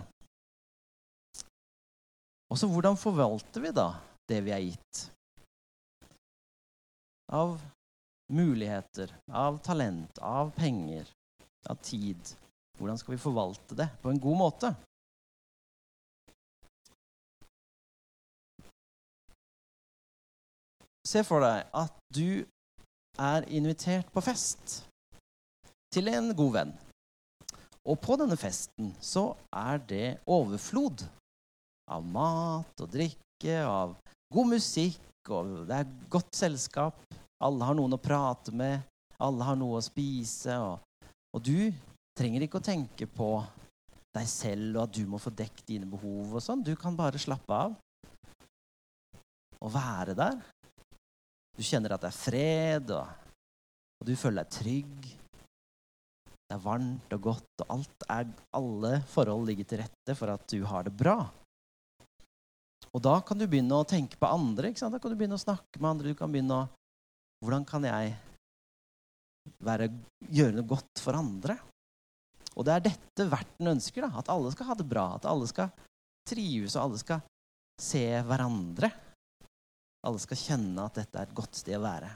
Og 2.50 2.58
så 2.58 2.68
hvordan 2.70 2.96
forvalter 2.96 3.64
vi 3.64 3.72
da 3.75 3.88
det 4.30 4.44
vi 4.46 4.54
er 4.54 4.62
gitt? 4.62 5.00
Av 7.34 7.56
muligheter, 8.30 9.10
av 9.30 9.58
talent, 9.58 10.18
av 10.22 10.52
penger, 10.54 11.10
av 11.66 11.82
tid. 11.82 12.36
Hvordan 12.78 12.98
skal 12.98 13.16
vi 13.16 13.22
forvalte 13.22 13.75
det 13.78 13.88
på 14.02 14.12
en 14.12 14.22
god 14.22 14.38
måte? 14.38 14.70
Se 21.06 21.22
for 21.22 21.44
deg 21.44 21.68
at 21.70 21.92
du 22.14 22.42
er 23.22 23.46
invitert 23.54 24.08
på 24.12 24.22
fest 24.25 24.80
til 25.94 26.10
en 26.10 26.32
god 26.36 26.52
venn. 26.56 26.72
Og 27.86 28.00
på 28.02 28.16
denne 28.18 28.34
festen 28.38 28.90
så 28.98 29.28
er 29.54 29.78
det 29.86 30.06
overflod 30.26 31.04
av 31.94 32.02
mat 32.10 32.82
og 32.82 32.90
drikke, 32.90 33.60
av 33.62 33.94
god 34.34 34.50
musikk 34.56 35.30
og 35.30 35.68
det 35.68 35.78
er 35.78 35.94
godt 36.10 36.34
selskap. 36.34 36.98
Alle 37.42 37.68
har 37.68 37.78
noen 37.78 37.94
å 37.94 38.02
prate 38.02 38.54
med, 38.56 38.82
alle 39.22 39.46
har 39.46 39.58
noe 39.60 39.78
å 39.78 39.84
spise. 39.84 40.58
Og, 40.58 41.06
og 41.36 41.46
du 41.46 41.70
trenger 42.18 42.46
ikke 42.46 42.58
å 42.58 42.66
tenke 42.66 43.06
på 43.06 43.30
deg 44.16 44.26
selv 44.30 44.78
og 44.80 44.82
at 44.88 44.98
du 44.98 45.04
må 45.06 45.20
få 45.22 45.30
dekket 45.30 45.70
dine 45.70 45.86
behov 45.90 46.34
og 46.34 46.42
sånn. 46.42 46.66
Du 46.66 46.75
kan 46.75 46.98
bare 46.98 47.20
slappe 47.22 47.62
av 47.68 47.76
og 49.62 49.72
være 49.72 50.18
der. 50.18 50.42
Du 51.56 51.62
kjenner 51.64 51.94
at 51.96 52.02
det 52.04 52.10
er 52.12 52.18
fred, 52.18 52.90
og, 52.92 53.06
og 54.00 54.08
du 54.08 54.12
føler 54.18 54.44
deg 54.44 54.52
trygg. 54.58 55.08
Det 56.46 56.54
er 56.54 56.62
varmt 56.62 57.14
og 57.16 57.22
godt, 57.25 57.64
og 57.64 57.72
alt 57.78 58.04
er, 58.12 58.28
alle 58.54 58.92
forhold 59.10 59.48
ligger 59.48 59.66
til 59.66 59.80
rette 59.82 60.14
for 60.18 60.30
at 60.30 60.44
du 60.52 60.60
har 60.68 60.86
det 60.86 60.92
bra. 60.94 61.16
Og 62.92 63.02
da 63.02 63.16
kan 63.26 63.40
du 63.40 63.48
begynne 63.48 63.76
å 63.76 63.88
tenke 63.88 64.18
på 64.20 64.28
andre. 64.30 64.70
ikke 64.70 64.84
sant? 64.84 64.94
Da 64.94 65.00
kan 65.02 65.12
du 65.12 65.18
begynne 65.18 65.36
å 65.36 65.42
snakke 65.42 65.80
med 65.80 65.90
andre. 65.90 66.12
Du 66.12 66.18
kan 66.18 66.32
begynne 66.32 66.64
å 66.64 66.66
Hvordan 67.44 67.66
kan 67.68 67.84
jeg 67.84 68.14
være, 69.60 69.90
gjøre 70.32 70.56
noe 70.56 70.68
godt 70.70 71.02
for 71.04 71.18
andre? 71.18 71.58
Og 72.56 72.64
det 72.64 72.72
er 72.72 72.86
dette 72.86 73.26
verten 73.28 73.68
ønsker. 73.75 74.06
da, 74.06 74.22
At 74.22 74.30
alle 74.32 74.52
skal 74.54 74.70
ha 74.70 74.76
det 74.78 74.86
bra. 74.88 75.04
At 75.18 75.28
alle 75.28 75.48
skal 75.50 75.68
trives, 76.26 76.78
og 76.78 76.86
alle 76.86 77.02
skal 77.02 77.20
se 77.76 78.06
hverandre. 78.25 78.88
Alle 80.06 80.22
skal 80.22 80.38
kjenne 80.38 80.86
at 80.86 81.00
dette 81.00 81.18
er 81.18 81.26
et 81.26 81.36
godt 81.36 81.58
sted 81.58 81.76
å 81.78 81.84
være. 81.84 82.12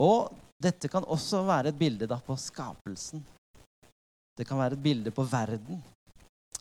Og 0.00 0.30
dette 0.60 0.88
kan 0.92 1.04
også 1.08 1.42
være 1.48 1.72
et 1.72 1.78
bilde 1.80 2.08
da, 2.08 2.20
på 2.22 2.36
skapelsen. 2.38 3.22
Det 4.36 4.46
kan 4.48 4.60
være 4.60 4.78
et 4.78 4.84
bilde 4.84 5.12
på 5.12 5.24
verden. 5.28 5.80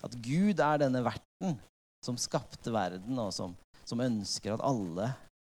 At 0.04 0.16
Gud 0.24 0.60
er 0.64 0.82
denne 0.82 1.04
verten 1.06 1.58
som 2.04 2.18
skapte 2.20 2.72
verden, 2.72 3.20
og 3.20 3.32
som, 3.36 3.56
som 3.88 4.02
ønsker 4.04 4.56
at 4.56 4.64
alle 4.64 5.12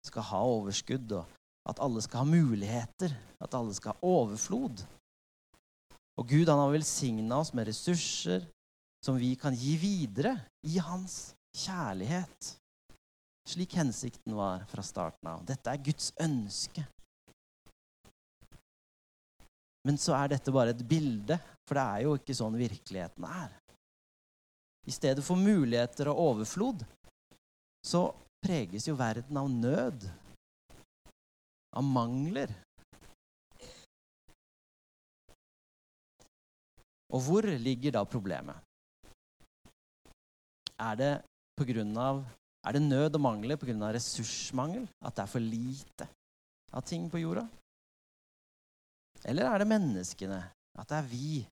skal 0.08 0.28
ha 0.30 0.42
overskudd, 0.56 1.16
og 1.16 1.70
at 1.72 1.80
alle 1.84 2.04
skal 2.04 2.24
ha 2.24 2.28
muligheter, 2.28 3.16
at 3.44 3.56
alle 3.56 3.76
skal 3.76 3.96
ha 3.96 4.08
overflod. 4.08 4.84
Og 6.20 6.28
Gud 6.30 6.50
han 6.52 6.60
har 6.60 6.74
velsigna 6.76 7.40
oss 7.42 7.54
med 7.56 7.70
ressurser 7.72 8.44
som 9.04 9.18
vi 9.20 9.34
kan 9.40 9.56
gi 9.56 9.76
videre 9.80 10.36
i 10.68 10.78
hans 10.84 11.34
kjærlighet. 11.58 12.54
Slik 13.46 13.76
hensikten 13.76 14.36
var 14.36 14.64
fra 14.72 14.84
starten 14.84 15.28
av. 15.28 15.44
Dette 15.46 15.72
er 15.72 15.82
Guds 15.84 16.12
ønske. 16.22 16.86
Men 19.84 20.00
så 20.00 20.16
er 20.16 20.32
dette 20.32 20.52
bare 20.56 20.72
et 20.72 20.84
bilde, 20.88 21.38
for 21.68 21.76
det 21.76 21.84
er 21.84 22.06
jo 22.06 22.16
ikke 22.16 22.36
sånn 22.38 22.56
virkeligheten 22.56 23.26
er. 23.28 23.52
I 24.88 24.92
stedet 24.96 25.24
for 25.24 25.40
muligheter 25.40 26.10
og 26.12 26.20
overflod 26.32 26.84
så 27.84 28.06
preges 28.44 28.88
jo 28.88 28.96
verden 29.00 29.40
av 29.40 29.50
nød, 29.52 30.06
av 31.76 31.84
mangler. 31.84 32.52
Og 37.14 37.22
hvor 37.28 37.46
ligger 37.46 37.96
da 37.96 38.04
problemet? 38.08 38.56
Er 40.80 40.96
det, 41.00 41.12
av, 42.02 42.24
er 42.64 42.78
det 42.78 42.84
nød 42.84 43.18
og 43.18 43.22
mangler 43.22 43.60
pga. 43.60 43.92
ressursmangel? 43.92 44.88
At 45.04 45.16
det 45.16 45.24
er 45.24 45.32
for 45.32 45.40
lite 45.40 46.08
av 46.74 46.82
ting 46.82 47.10
på 47.12 47.20
jorda? 47.20 47.48
Eller 49.26 49.48
er 49.48 49.60
det 49.60 49.68
menneskene? 49.68 50.40
At 50.80 50.90
det 50.90 50.98
er 50.98 51.10
vi? 51.10 51.46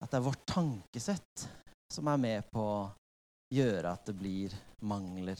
At 0.00 0.10
det 0.10 0.18
er 0.18 0.26
vårt 0.26 0.46
tankesett 0.46 1.48
som 1.92 2.08
er 2.08 2.18
med 2.20 2.48
på 2.52 2.60
å 2.60 2.92
gjøre 3.54 3.92
at 3.92 4.08
det 4.08 4.16
blir 4.18 4.56
mangler? 4.82 5.38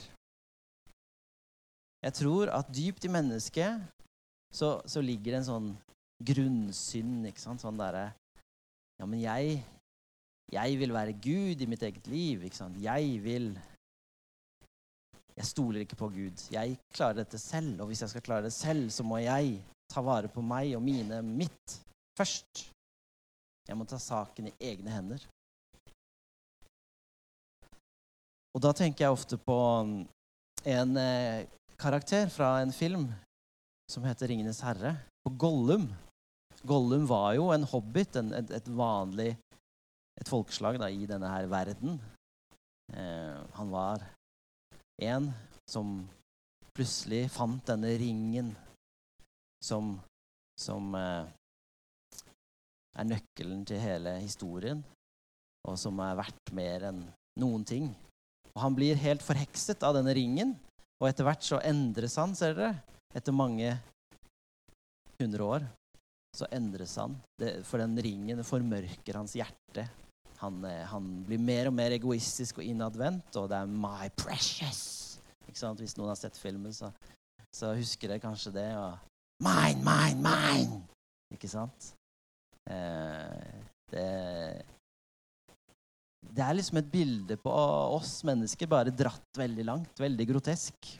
Jeg 2.04 2.16
tror 2.20 2.52
at 2.52 2.72
dypt 2.72 3.04
i 3.04 3.12
mennesket 3.12 3.80
så, 4.54 4.76
så 4.86 5.00
ligger 5.00 5.32
det 5.32 5.40
en 5.40 5.48
sånn 5.48 5.70
grunnsynd. 6.24 7.24
ikke 7.28 7.42
sant? 7.42 7.64
Sånn 7.64 7.80
derre 7.80 8.12
Ja, 9.00 9.08
men 9.08 9.18
jeg 9.18 9.64
Jeg 10.52 10.78
vil 10.78 10.92
være 10.92 11.16
Gud 11.18 11.60
i 11.60 11.66
mitt 11.66 11.82
eget 11.82 12.06
liv. 12.06 12.44
ikke 12.44 12.56
sant? 12.56 12.82
Jeg 12.82 13.22
vil 13.24 13.54
jeg 15.34 15.46
stoler 15.48 15.82
ikke 15.82 15.98
på 15.98 16.08
Gud. 16.14 16.42
Jeg 16.52 16.76
klarer 16.94 17.24
dette 17.24 17.38
selv, 17.42 17.80
og 17.82 17.90
hvis 17.90 18.04
jeg 18.04 18.12
skal 18.12 18.22
klare 18.22 18.46
det 18.46 18.52
selv, 18.54 18.90
så 18.90 19.02
må 19.02 19.18
jeg 19.18 19.56
ta 19.90 20.02
vare 20.04 20.30
på 20.30 20.42
meg 20.46 20.76
og 20.76 20.82
mine 20.82 21.20
mitt 21.26 21.78
først. 22.18 22.68
Jeg 23.66 23.76
må 23.78 23.86
ta 23.88 23.98
saken 23.98 24.52
i 24.52 24.54
egne 24.62 24.92
hender. 24.94 25.24
Og 28.54 28.62
da 28.62 28.70
tenker 28.76 29.04
jeg 29.04 29.16
ofte 29.16 29.38
på 29.42 29.58
en 30.70 30.96
eh, 31.00 31.46
karakter 31.80 32.30
fra 32.30 32.60
en 32.62 32.72
film 32.72 33.08
som 33.90 34.04
heter 34.06 34.30
'Ringenes 34.30 34.62
herre', 34.62 34.96
på 35.24 35.34
Gollum. 35.38 35.88
Gollum 36.64 37.08
var 37.08 37.34
jo 37.34 37.50
en 37.52 37.66
hobbit, 37.66 38.16
en, 38.16 38.32
et, 38.32 38.50
et, 38.50 38.68
vanlig 38.68 39.34
et 40.20 40.30
folkeslag 40.30 40.78
da, 40.80 40.90
i 40.90 41.06
denne 41.10 41.30
her 41.30 41.48
verden. 41.50 41.98
Eh, 42.92 43.38
han 43.58 43.72
var 43.72 44.04
en 45.02 45.30
som 45.68 45.96
plutselig 46.74 47.26
fant 47.32 47.62
denne 47.66 47.94
ringen 47.98 48.52
som, 49.64 49.94
som 50.60 50.94
eh, 50.98 51.24
er 52.94 53.08
nøkkelen 53.08 53.64
til 53.66 53.80
hele 53.82 54.18
historien, 54.20 54.82
og 55.64 55.78
som 55.80 55.98
er 56.04 56.18
verdt 56.18 56.52
mer 56.54 56.90
enn 56.90 57.00
noen 57.40 57.64
ting. 57.66 57.88
Og 58.54 58.60
Han 58.62 58.76
blir 58.76 59.00
helt 59.00 59.24
forhekset 59.24 59.82
av 59.82 59.96
denne 59.96 60.14
ringen, 60.14 60.52
og 61.00 61.08
etter 61.08 61.26
hvert 61.26 61.42
så 61.42 61.58
endres 61.64 62.14
han, 62.20 62.36
ser 62.38 62.54
dere. 62.54 62.76
Etter 63.14 63.34
mange 63.34 63.72
hundre 65.18 65.48
år 65.56 65.66
så 66.34 66.46
endres 66.54 66.96
han, 66.98 67.14
det, 67.38 67.60
for 67.66 67.78
den 67.82 67.94
ringen 68.02 68.42
formørker 68.46 69.20
hans 69.20 69.36
hjerte 69.38 69.86
han, 70.44 70.60
eh, 70.68 70.84
han, 70.90 71.08
blir 71.26 71.40
mer 71.40 71.70
og 71.70 71.76
mer 71.76 71.94
egoistisk 71.96 72.60
og 72.60 72.68
innadvendt, 72.68 73.36
og 73.40 73.48
det 73.50 73.58
er 73.58 73.66
'my 73.66 74.10
precious'. 74.20 75.18
Hvis 75.44 75.96
noen 75.96 76.10
har 76.10 76.18
sett 76.18 76.36
filmen, 76.36 76.72
så, 76.72 76.90
så 77.54 77.74
husker 77.78 78.08
dere 78.08 78.22
kanskje 78.22 78.52
det. 78.52 78.70
Og 78.76 78.98
'Mine, 79.42 79.82
mine, 79.84 80.20
mine'. 80.22 80.82
Ikke 81.34 81.48
sant? 81.48 81.94
Eh, 82.70 83.54
det, 83.90 84.64
det 86.34 86.44
er 86.44 86.56
liksom 86.56 86.78
et 86.80 86.90
bilde 86.90 87.36
på 87.36 87.54
oss 87.98 88.22
mennesker, 88.24 88.66
bare 88.66 88.94
dratt 88.94 89.38
veldig 89.38 89.64
langt. 89.64 90.00
Veldig 90.00 90.28
grotesk. 90.32 90.94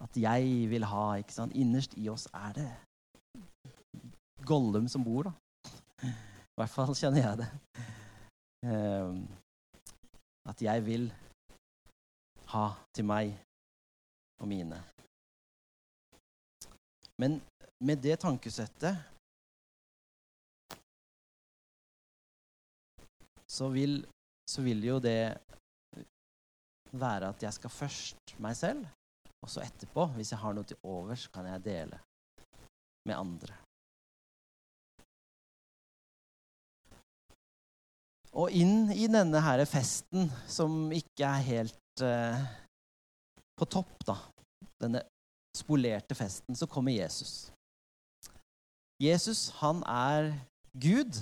At 0.00 0.16
jeg 0.16 0.68
vil 0.70 0.84
ha 0.88 1.06
ikke 1.20 1.34
sant? 1.34 1.56
Innerst 1.56 1.96
i 2.00 2.08
oss 2.08 2.26
er 2.32 2.52
det 2.56 2.70
Gollum 4.48 4.86
som 4.88 5.04
bor, 5.04 5.28
da. 5.28 5.32
I 6.60 6.62
hvert 6.66 6.74
fall 6.74 6.90
kjenner 6.92 7.22
jeg 7.24 7.36
det. 7.40 7.46
Um, 8.68 9.20
at 10.44 10.60
jeg 10.60 10.82
vil 10.84 11.06
ha 12.52 12.64
til 12.92 13.06
meg 13.08 13.30
og 14.42 14.50
mine. 14.50 14.76
Men 17.16 17.38
med 17.80 18.02
det 18.04 18.18
tankesettet 18.20 19.00
så 23.48 23.70
vil, 23.72 24.02
så 24.44 24.60
vil 24.60 24.84
jo 24.84 24.98
det 25.00 25.32
være 26.92 27.32
at 27.32 27.48
jeg 27.48 27.56
skal 27.56 27.72
først 27.72 28.36
meg 28.36 28.60
selv, 28.60 28.84
og 29.40 29.48
så 29.48 29.64
etterpå, 29.64 30.10
hvis 30.20 30.36
jeg 30.36 30.44
har 30.44 30.60
noe 30.60 30.68
til 30.68 30.84
overs, 30.84 31.24
kan 31.32 31.48
jeg 31.54 31.64
dele 31.64 32.04
med 33.08 33.16
andre. 33.16 33.56
Og 38.30 38.52
inn 38.54 38.92
i 38.94 39.08
denne 39.10 39.40
her 39.42 39.62
festen, 39.66 40.28
som 40.46 40.90
ikke 40.94 41.26
er 41.26 41.46
helt 41.46 42.04
eh, 42.04 42.44
på 43.58 43.66
topp, 43.66 43.96
da, 44.06 44.16
denne 44.80 45.02
spolerte 45.56 46.14
festen, 46.14 46.54
så 46.54 46.68
kommer 46.70 46.94
Jesus. 46.94 47.50
Jesus, 49.02 49.48
han 49.58 49.82
er 49.88 50.30
Gud, 50.78 51.18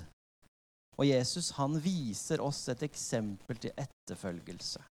og 0.99 1.07
Jesus, 1.07 1.53
han 1.57 1.79
viser 1.81 2.43
oss 2.43 2.65
et 2.69 2.83
eksempel 2.85 3.61
til 3.63 3.73
etterfølgelse. 3.79 4.83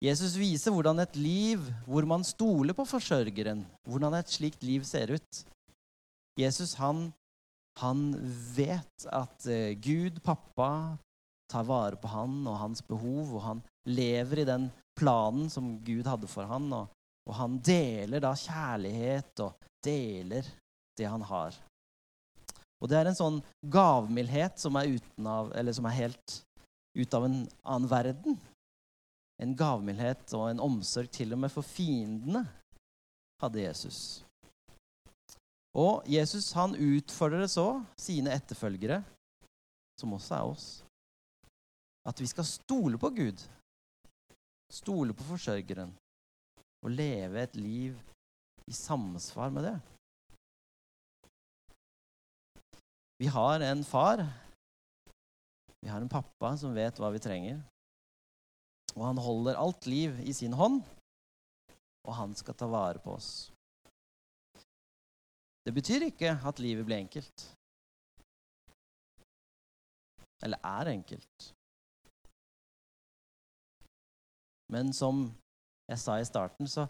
Jesus 0.00 0.34
viser 0.40 0.72
hvordan 0.72 1.02
et 1.02 1.16
liv 1.16 1.62
hvor 1.84 2.06
man 2.08 2.24
stoler 2.24 2.74
på 2.76 2.86
forsørgeren, 2.88 3.62
hvordan 3.88 4.16
et 4.18 4.32
slikt 4.32 4.64
liv 4.64 4.84
ser 4.88 5.12
ut. 5.12 5.42
Jesus, 6.40 6.74
han 6.80 7.10
han 7.78 8.10
vet 8.56 9.06
at 9.12 9.46
eh, 9.46 9.78
Gud, 9.78 10.22
pappa, 10.22 10.96
tar 11.50 11.64
vare 11.66 11.98
på 11.98 12.10
han 12.10 12.42
og 12.46 12.58
hans 12.60 12.82
behov, 12.86 13.34
og 13.34 13.42
han 13.42 13.62
lever 13.88 14.42
i 14.42 14.48
den 14.48 14.68
planen 14.98 15.48
som 15.50 15.78
Gud 15.84 16.06
hadde 16.06 16.28
for 16.30 16.46
han, 16.50 16.68
og, 16.76 16.90
og 17.28 17.34
han 17.38 17.58
deler 17.64 18.22
da 18.22 18.34
kjærlighet 18.36 19.42
og 19.46 19.66
deler 19.84 20.46
det 20.98 21.08
han 21.08 21.24
har. 21.24 21.56
Og 22.80 22.88
det 22.88 22.96
er 22.96 23.10
en 23.10 23.18
sånn 23.18 23.40
gavmildhet 23.72 24.60
som 24.60 24.78
er, 24.80 24.94
av, 25.28 25.52
som 25.76 25.88
er 25.88 25.98
helt 25.98 26.38
ut 26.96 27.16
av 27.16 27.26
en 27.26 27.42
annen 27.44 27.90
verden. 27.90 28.38
En 29.40 29.52
gavmildhet 29.56 30.32
og 30.36 30.48
en 30.48 30.62
omsorg 30.64 31.10
til 31.12 31.32
og 31.36 31.42
med 31.44 31.52
for 31.52 31.64
fiendene 31.64 32.44
hadde 33.40 33.62
Jesus. 33.62 34.00
Og 35.78 36.06
Jesus 36.10 36.50
han 36.58 36.74
utfordrer 36.74 37.46
så 37.46 37.80
sine 37.98 38.32
etterfølgere, 38.34 39.02
som 40.00 40.16
også 40.16 40.34
er 40.34 40.50
oss, 40.50 40.68
at 42.08 42.20
vi 42.20 42.26
skal 42.26 42.48
stole 42.48 42.98
på 42.98 43.12
Gud. 43.14 43.42
Stole 44.72 45.14
på 45.14 45.26
forsørgeren. 45.28 45.92
Og 46.80 46.94
leve 46.94 47.42
et 47.42 47.56
liv 47.60 47.98
i 48.66 48.72
samsvar 48.72 49.50
med 49.52 49.68
det. 49.68 49.78
Vi 53.20 53.28
har 53.28 53.60
en 53.60 53.84
far. 53.84 54.24
Vi 55.80 55.88
har 55.88 56.00
en 56.00 56.08
pappa 56.08 56.54
som 56.56 56.74
vet 56.74 56.98
hva 56.98 57.10
vi 57.12 57.20
trenger. 57.20 57.60
Og 58.96 59.04
han 59.04 59.20
holder 59.22 59.60
alt 59.60 59.86
liv 59.86 60.16
i 60.24 60.32
sin 60.34 60.56
hånd, 60.56 60.80
og 62.08 62.14
han 62.16 62.32
skal 62.34 62.56
ta 62.58 62.66
vare 62.66 62.98
på 63.02 63.12
oss. 63.14 63.50
Det 65.64 65.74
betyr 65.76 66.06
ikke 66.08 66.34
at 66.48 66.60
livet 66.62 66.86
blir 66.88 67.02
enkelt. 67.02 67.46
Eller 70.42 70.58
er 70.64 70.92
enkelt. 70.94 71.50
Men 74.72 74.92
som 74.94 75.26
jeg 75.90 75.98
sa 75.98 76.16
i 76.20 76.24
starten, 76.24 76.68
så, 76.70 76.86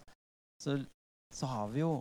så, 0.62 0.76
så 1.32 1.46
har 1.46 1.72
vi 1.72 1.80
jo 1.80 1.94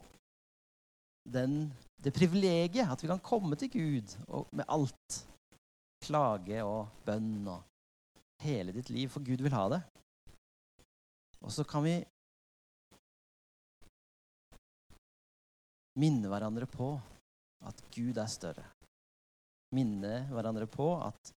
den, 1.33 1.71
det 2.03 2.13
privilegiet 2.13 2.91
at 2.91 3.03
vi 3.03 3.09
kan 3.09 3.23
komme 3.23 3.55
til 3.55 3.71
Gud 3.71 4.15
med 4.51 4.65
alt. 4.67 5.23
Klage 6.05 6.61
og 6.63 6.87
bønn 7.05 7.47
og 7.51 7.63
hele 8.43 8.71
ditt 8.75 8.89
liv, 8.89 9.09
for 9.11 9.23
Gud 9.25 9.41
vil 9.43 9.55
ha 9.55 9.65
det. 9.73 9.81
Og 11.43 11.51
så 11.51 11.63
kan 11.67 11.83
vi 11.83 11.97
minne 15.97 16.29
hverandre 16.29 16.67
på 16.69 16.93
at 17.65 17.81
Gud 17.95 18.17
er 18.17 18.29
større. 18.31 18.65
Minne 19.75 20.25
hverandre 20.29 20.67
på 20.69 20.91
at 21.01 21.33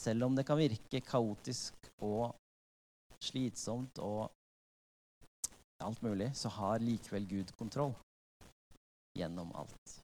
selv 0.00 0.28
om 0.28 0.36
det 0.36 0.44
kan 0.46 0.58
virke 0.60 1.00
kaotisk 1.04 1.88
og 2.04 2.34
slitsomt 3.24 3.98
og 4.04 4.28
alt 5.84 6.02
mulig, 6.04 6.30
så 6.36 6.48
har 6.48 6.84
likevel 6.84 7.28
Gud 7.28 7.52
kontroll 7.58 7.94
gjennom 9.16 9.52
alt. 9.56 10.00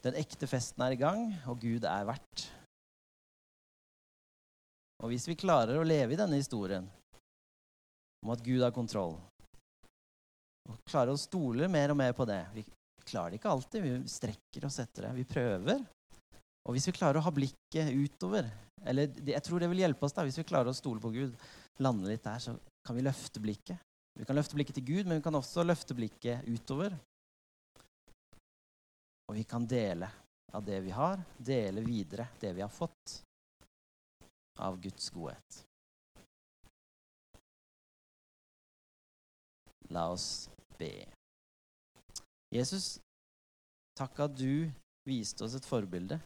Den 0.00 0.16
ekte 0.16 0.48
festen 0.48 0.80
er 0.80 0.94
i 0.94 1.00
gang, 1.00 1.26
og 1.44 1.60
Gud 1.60 1.84
er 1.84 2.06
vert. 2.08 2.46
Og 5.00 5.12
hvis 5.12 5.26
vi 5.30 5.38
klarer 5.38 5.80
å 5.80 5.86
leve 5.86 6.14
i 6.14 6.18
denne 6.20 6.38
historien 6.40 6.86
om 8.20 8.32
at 8.34 8.42
Gud 8.44 8.60
har 8.60 8.74
kontroll, 8.76 9.16
og 10.68 10.82
klarer 10.88 11.14
å 11.14 11.20
stole 11.20 11.68
mer 11.72 11.90
og 11.90 11.98
mer 11.98 12.12
på 12.14 12.26
det 12.28 12.42
Vi 12.54 12.62
klarer 13.08 13.32
det 13.32 13.40
ikke 13.40 13.50
alltid, 13.50 13.82
vi 13.82 14.10
strekker 14.12 14.66
oss 14.68 14.78
etter 14.82 15.08
det. 15.08 15.14
Vi 15.16 15.24
prøver. 15.26 15.80
Og 16.68 16.76
hvis 16.76 16.86
vi 16.90 16.94
klarer 16.94 17.18
å 17.18 17.24
ha 17.24 17.32
blikket 17.34 17.90
utover 17.90 18.50
eller 18.86 19.10
Jeg 19.26 19.42
tror 19.44 19.60
det 19.60 19.68
vil 19.72 19.82
hjelpe 19.82 20.06
oss 20.06 20.14
da, 20.16 20.22
hvis 20.24 20.38
vi 20.40 20.46
klarer 20.48 20.70
å 20.70 20.76
stole 20.76 21.02
på 21.02 21.10
Gud, 21.12 21.34
lande 21.84 22.08
litt 22.08 22.24
der, 22.24 22.38
så 22.40 22.54
kan 22.86 22.96
vi 22.96 23.04
løfte 23.04 23.42
blikket. 23.42 23.76
Vi 24.16 24.24
kan 24.24 24.36
løfte 24.38 24.56
blikket 24.56 24.78
til 24.78 24.86
Gud, 24.88 25.08
men 25.08 25.18
vi 25.18 25.24
kan 25.26 25.36
også 25.36 25.64
løfte 25.66 25.96
blikket 25.96 26.46
utover. 26.48 26.94
Og 29.28 29.36
vi 29.36 29.44
kan 29.44 29.66
dele 29.68 30.08
av 30.56 30.64
det 30.64 30.80
vi 30.86 30.94
har, 30.96 31.20
dele 31.36 31.84
videre 31.84 32.30
det 32.40 32.54
vi 32.56 32.64
har 32.64 32.72
fått 32.72 33.20
av 34.60 34.80
Guds 34.82 35.10
godhet. 35.14 35.60
La 39.90 40.06
oss 40.12 40.48
be. 40.78 40.92
Jesus, 42.54 42.98
takk 43.98 44.20
at 44.26 44.36
du 44.38 44.70
viste 45.08 45.46
oss 45.46 45.56
et 45.58 45.66
forbilde. 45.66 46.20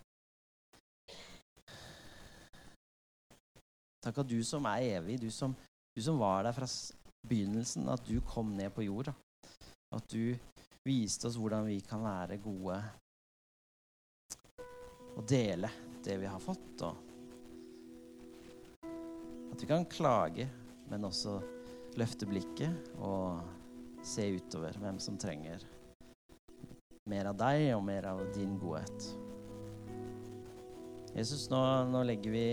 Takk 4.04 4.20
at 4.20 4.28
du 4.28 4.40
som 4.44 4.66
er 4.68 4.98
evig, 4.98 5.16
du 5.22 5.30
som, 5.32 5.54
du 5.96 6.02
som 6.04 6.20
var 6.20 6.44
der 6.44 6.56
fra 6.56 6.68
begynnelsen, 7.24 7.88
at 7.88 8.04
du 8.04 8.18
kom 8.28 8.52
ned 8.56 8.74
på 8.76 8.84
jorda. 8.84 9.14
At 9.96 10.10
du 10.12 10.34
viste 10.84 11.30
oss 11.30 11.38
hvordan 11.40 11.64
vi 11.70 11.78
kan 11.80 12.04
være 12.04 12.42
gode 12.44 12.76
og 15.14 15.24
dele 15.30 15.70
det 16.04 16.18
vi 16.20 16.28
har 16.28 16.42
fått. 16.42 16.84
Og 16.84 17.13
at 19.54 19.62
vi 19.62 19.66
kan 19.70 19.84
klage, 19.86 20.48
men 20.90 21.04
også 21.06 21.36
løfte 21.94 22.26
blikket 22.26 22.88
og 22.98 23.38
se 24.04 24.26
utover 24.34 24.74
hvem 24.82 24.98
som 24.98 25.14
trenger 25.20 25.62
mer 27.06 27.28
av 27.30 27.36
deg 27.38 27.68
og 27.76 27.82
mer 27.84 28.08
av 28.08 28.22
din 28.34 28.56
godhet. 28.58 29.06
Jesus, 31.14 31.44
nå, 31.52 31.60
nå 31.92 32.00
legger 32.08 32.34
vi 32.34 32.48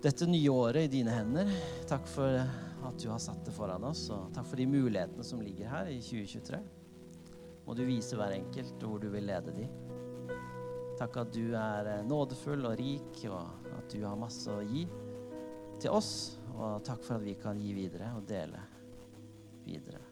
dette 0.00 0.28
nye 0.30 0.54
året 0.54 0.86
i 0.86 0.92
dine 0.94 1.12
hender. 1.12 1.50
Takk 1.90 2.08
for 2.08 2.38
at 2.40 3.02
du 3.02 3.10
har 3.10 3.20
satt 3.20 3.42
det 3.44 3.52
foran 3.52 3.84
oss, 3.90 4.06
og 4.14 4.30
takk 4.32 4.46
for 4.48 4.62
de 4.62 4.68
mulighetene 4.70 5.26
som 5.26 5.42
ligger 5.44 5.68
her 5.74 5.90
i 5.92 5.98
2023. 6.00 6.62
Må 7.66 7.76
du 7.76 7.84
vise 7.84 8.16
hver 8.16 8.38
enkelt 8.38 8.80
hvor 8.86 9.02
du 9.02 9.10
vil 9.12 9.28
lede 9.28 9.52
de. 9.58 9.68
Takk 11.02 11.20
at 11.26 11.36
du 11.36 11.52
er 11.58 11.92
nådefull 12.06 12.64
og 12.70 12.78
rik, 12.80 13.24
og 13.28 13.68
at 13.76 13.92
du 13.92 14.06
har 14.06 14.16
masse 14.20 14.48
å 14.54 14.64
gi 14.64 14.86
til 15.80 15.96
oss. 15.96 16.12
Og 16.60 16.82
takk 16.84 17.04
for 17.06 17.16
at 17.16 17.24
vi 17.24 17.34
kan 17.40 17.60
gi 17.60 17.72
videre 17.76 18.12
og 18.16 18.26
dele 18.28 18.60
videre. 19.64 20.02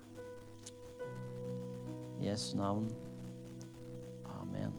I 2.18 2.30
Jesu 2.30 2.56
navn. 2.56 2.88
Amen. 4.40 4.72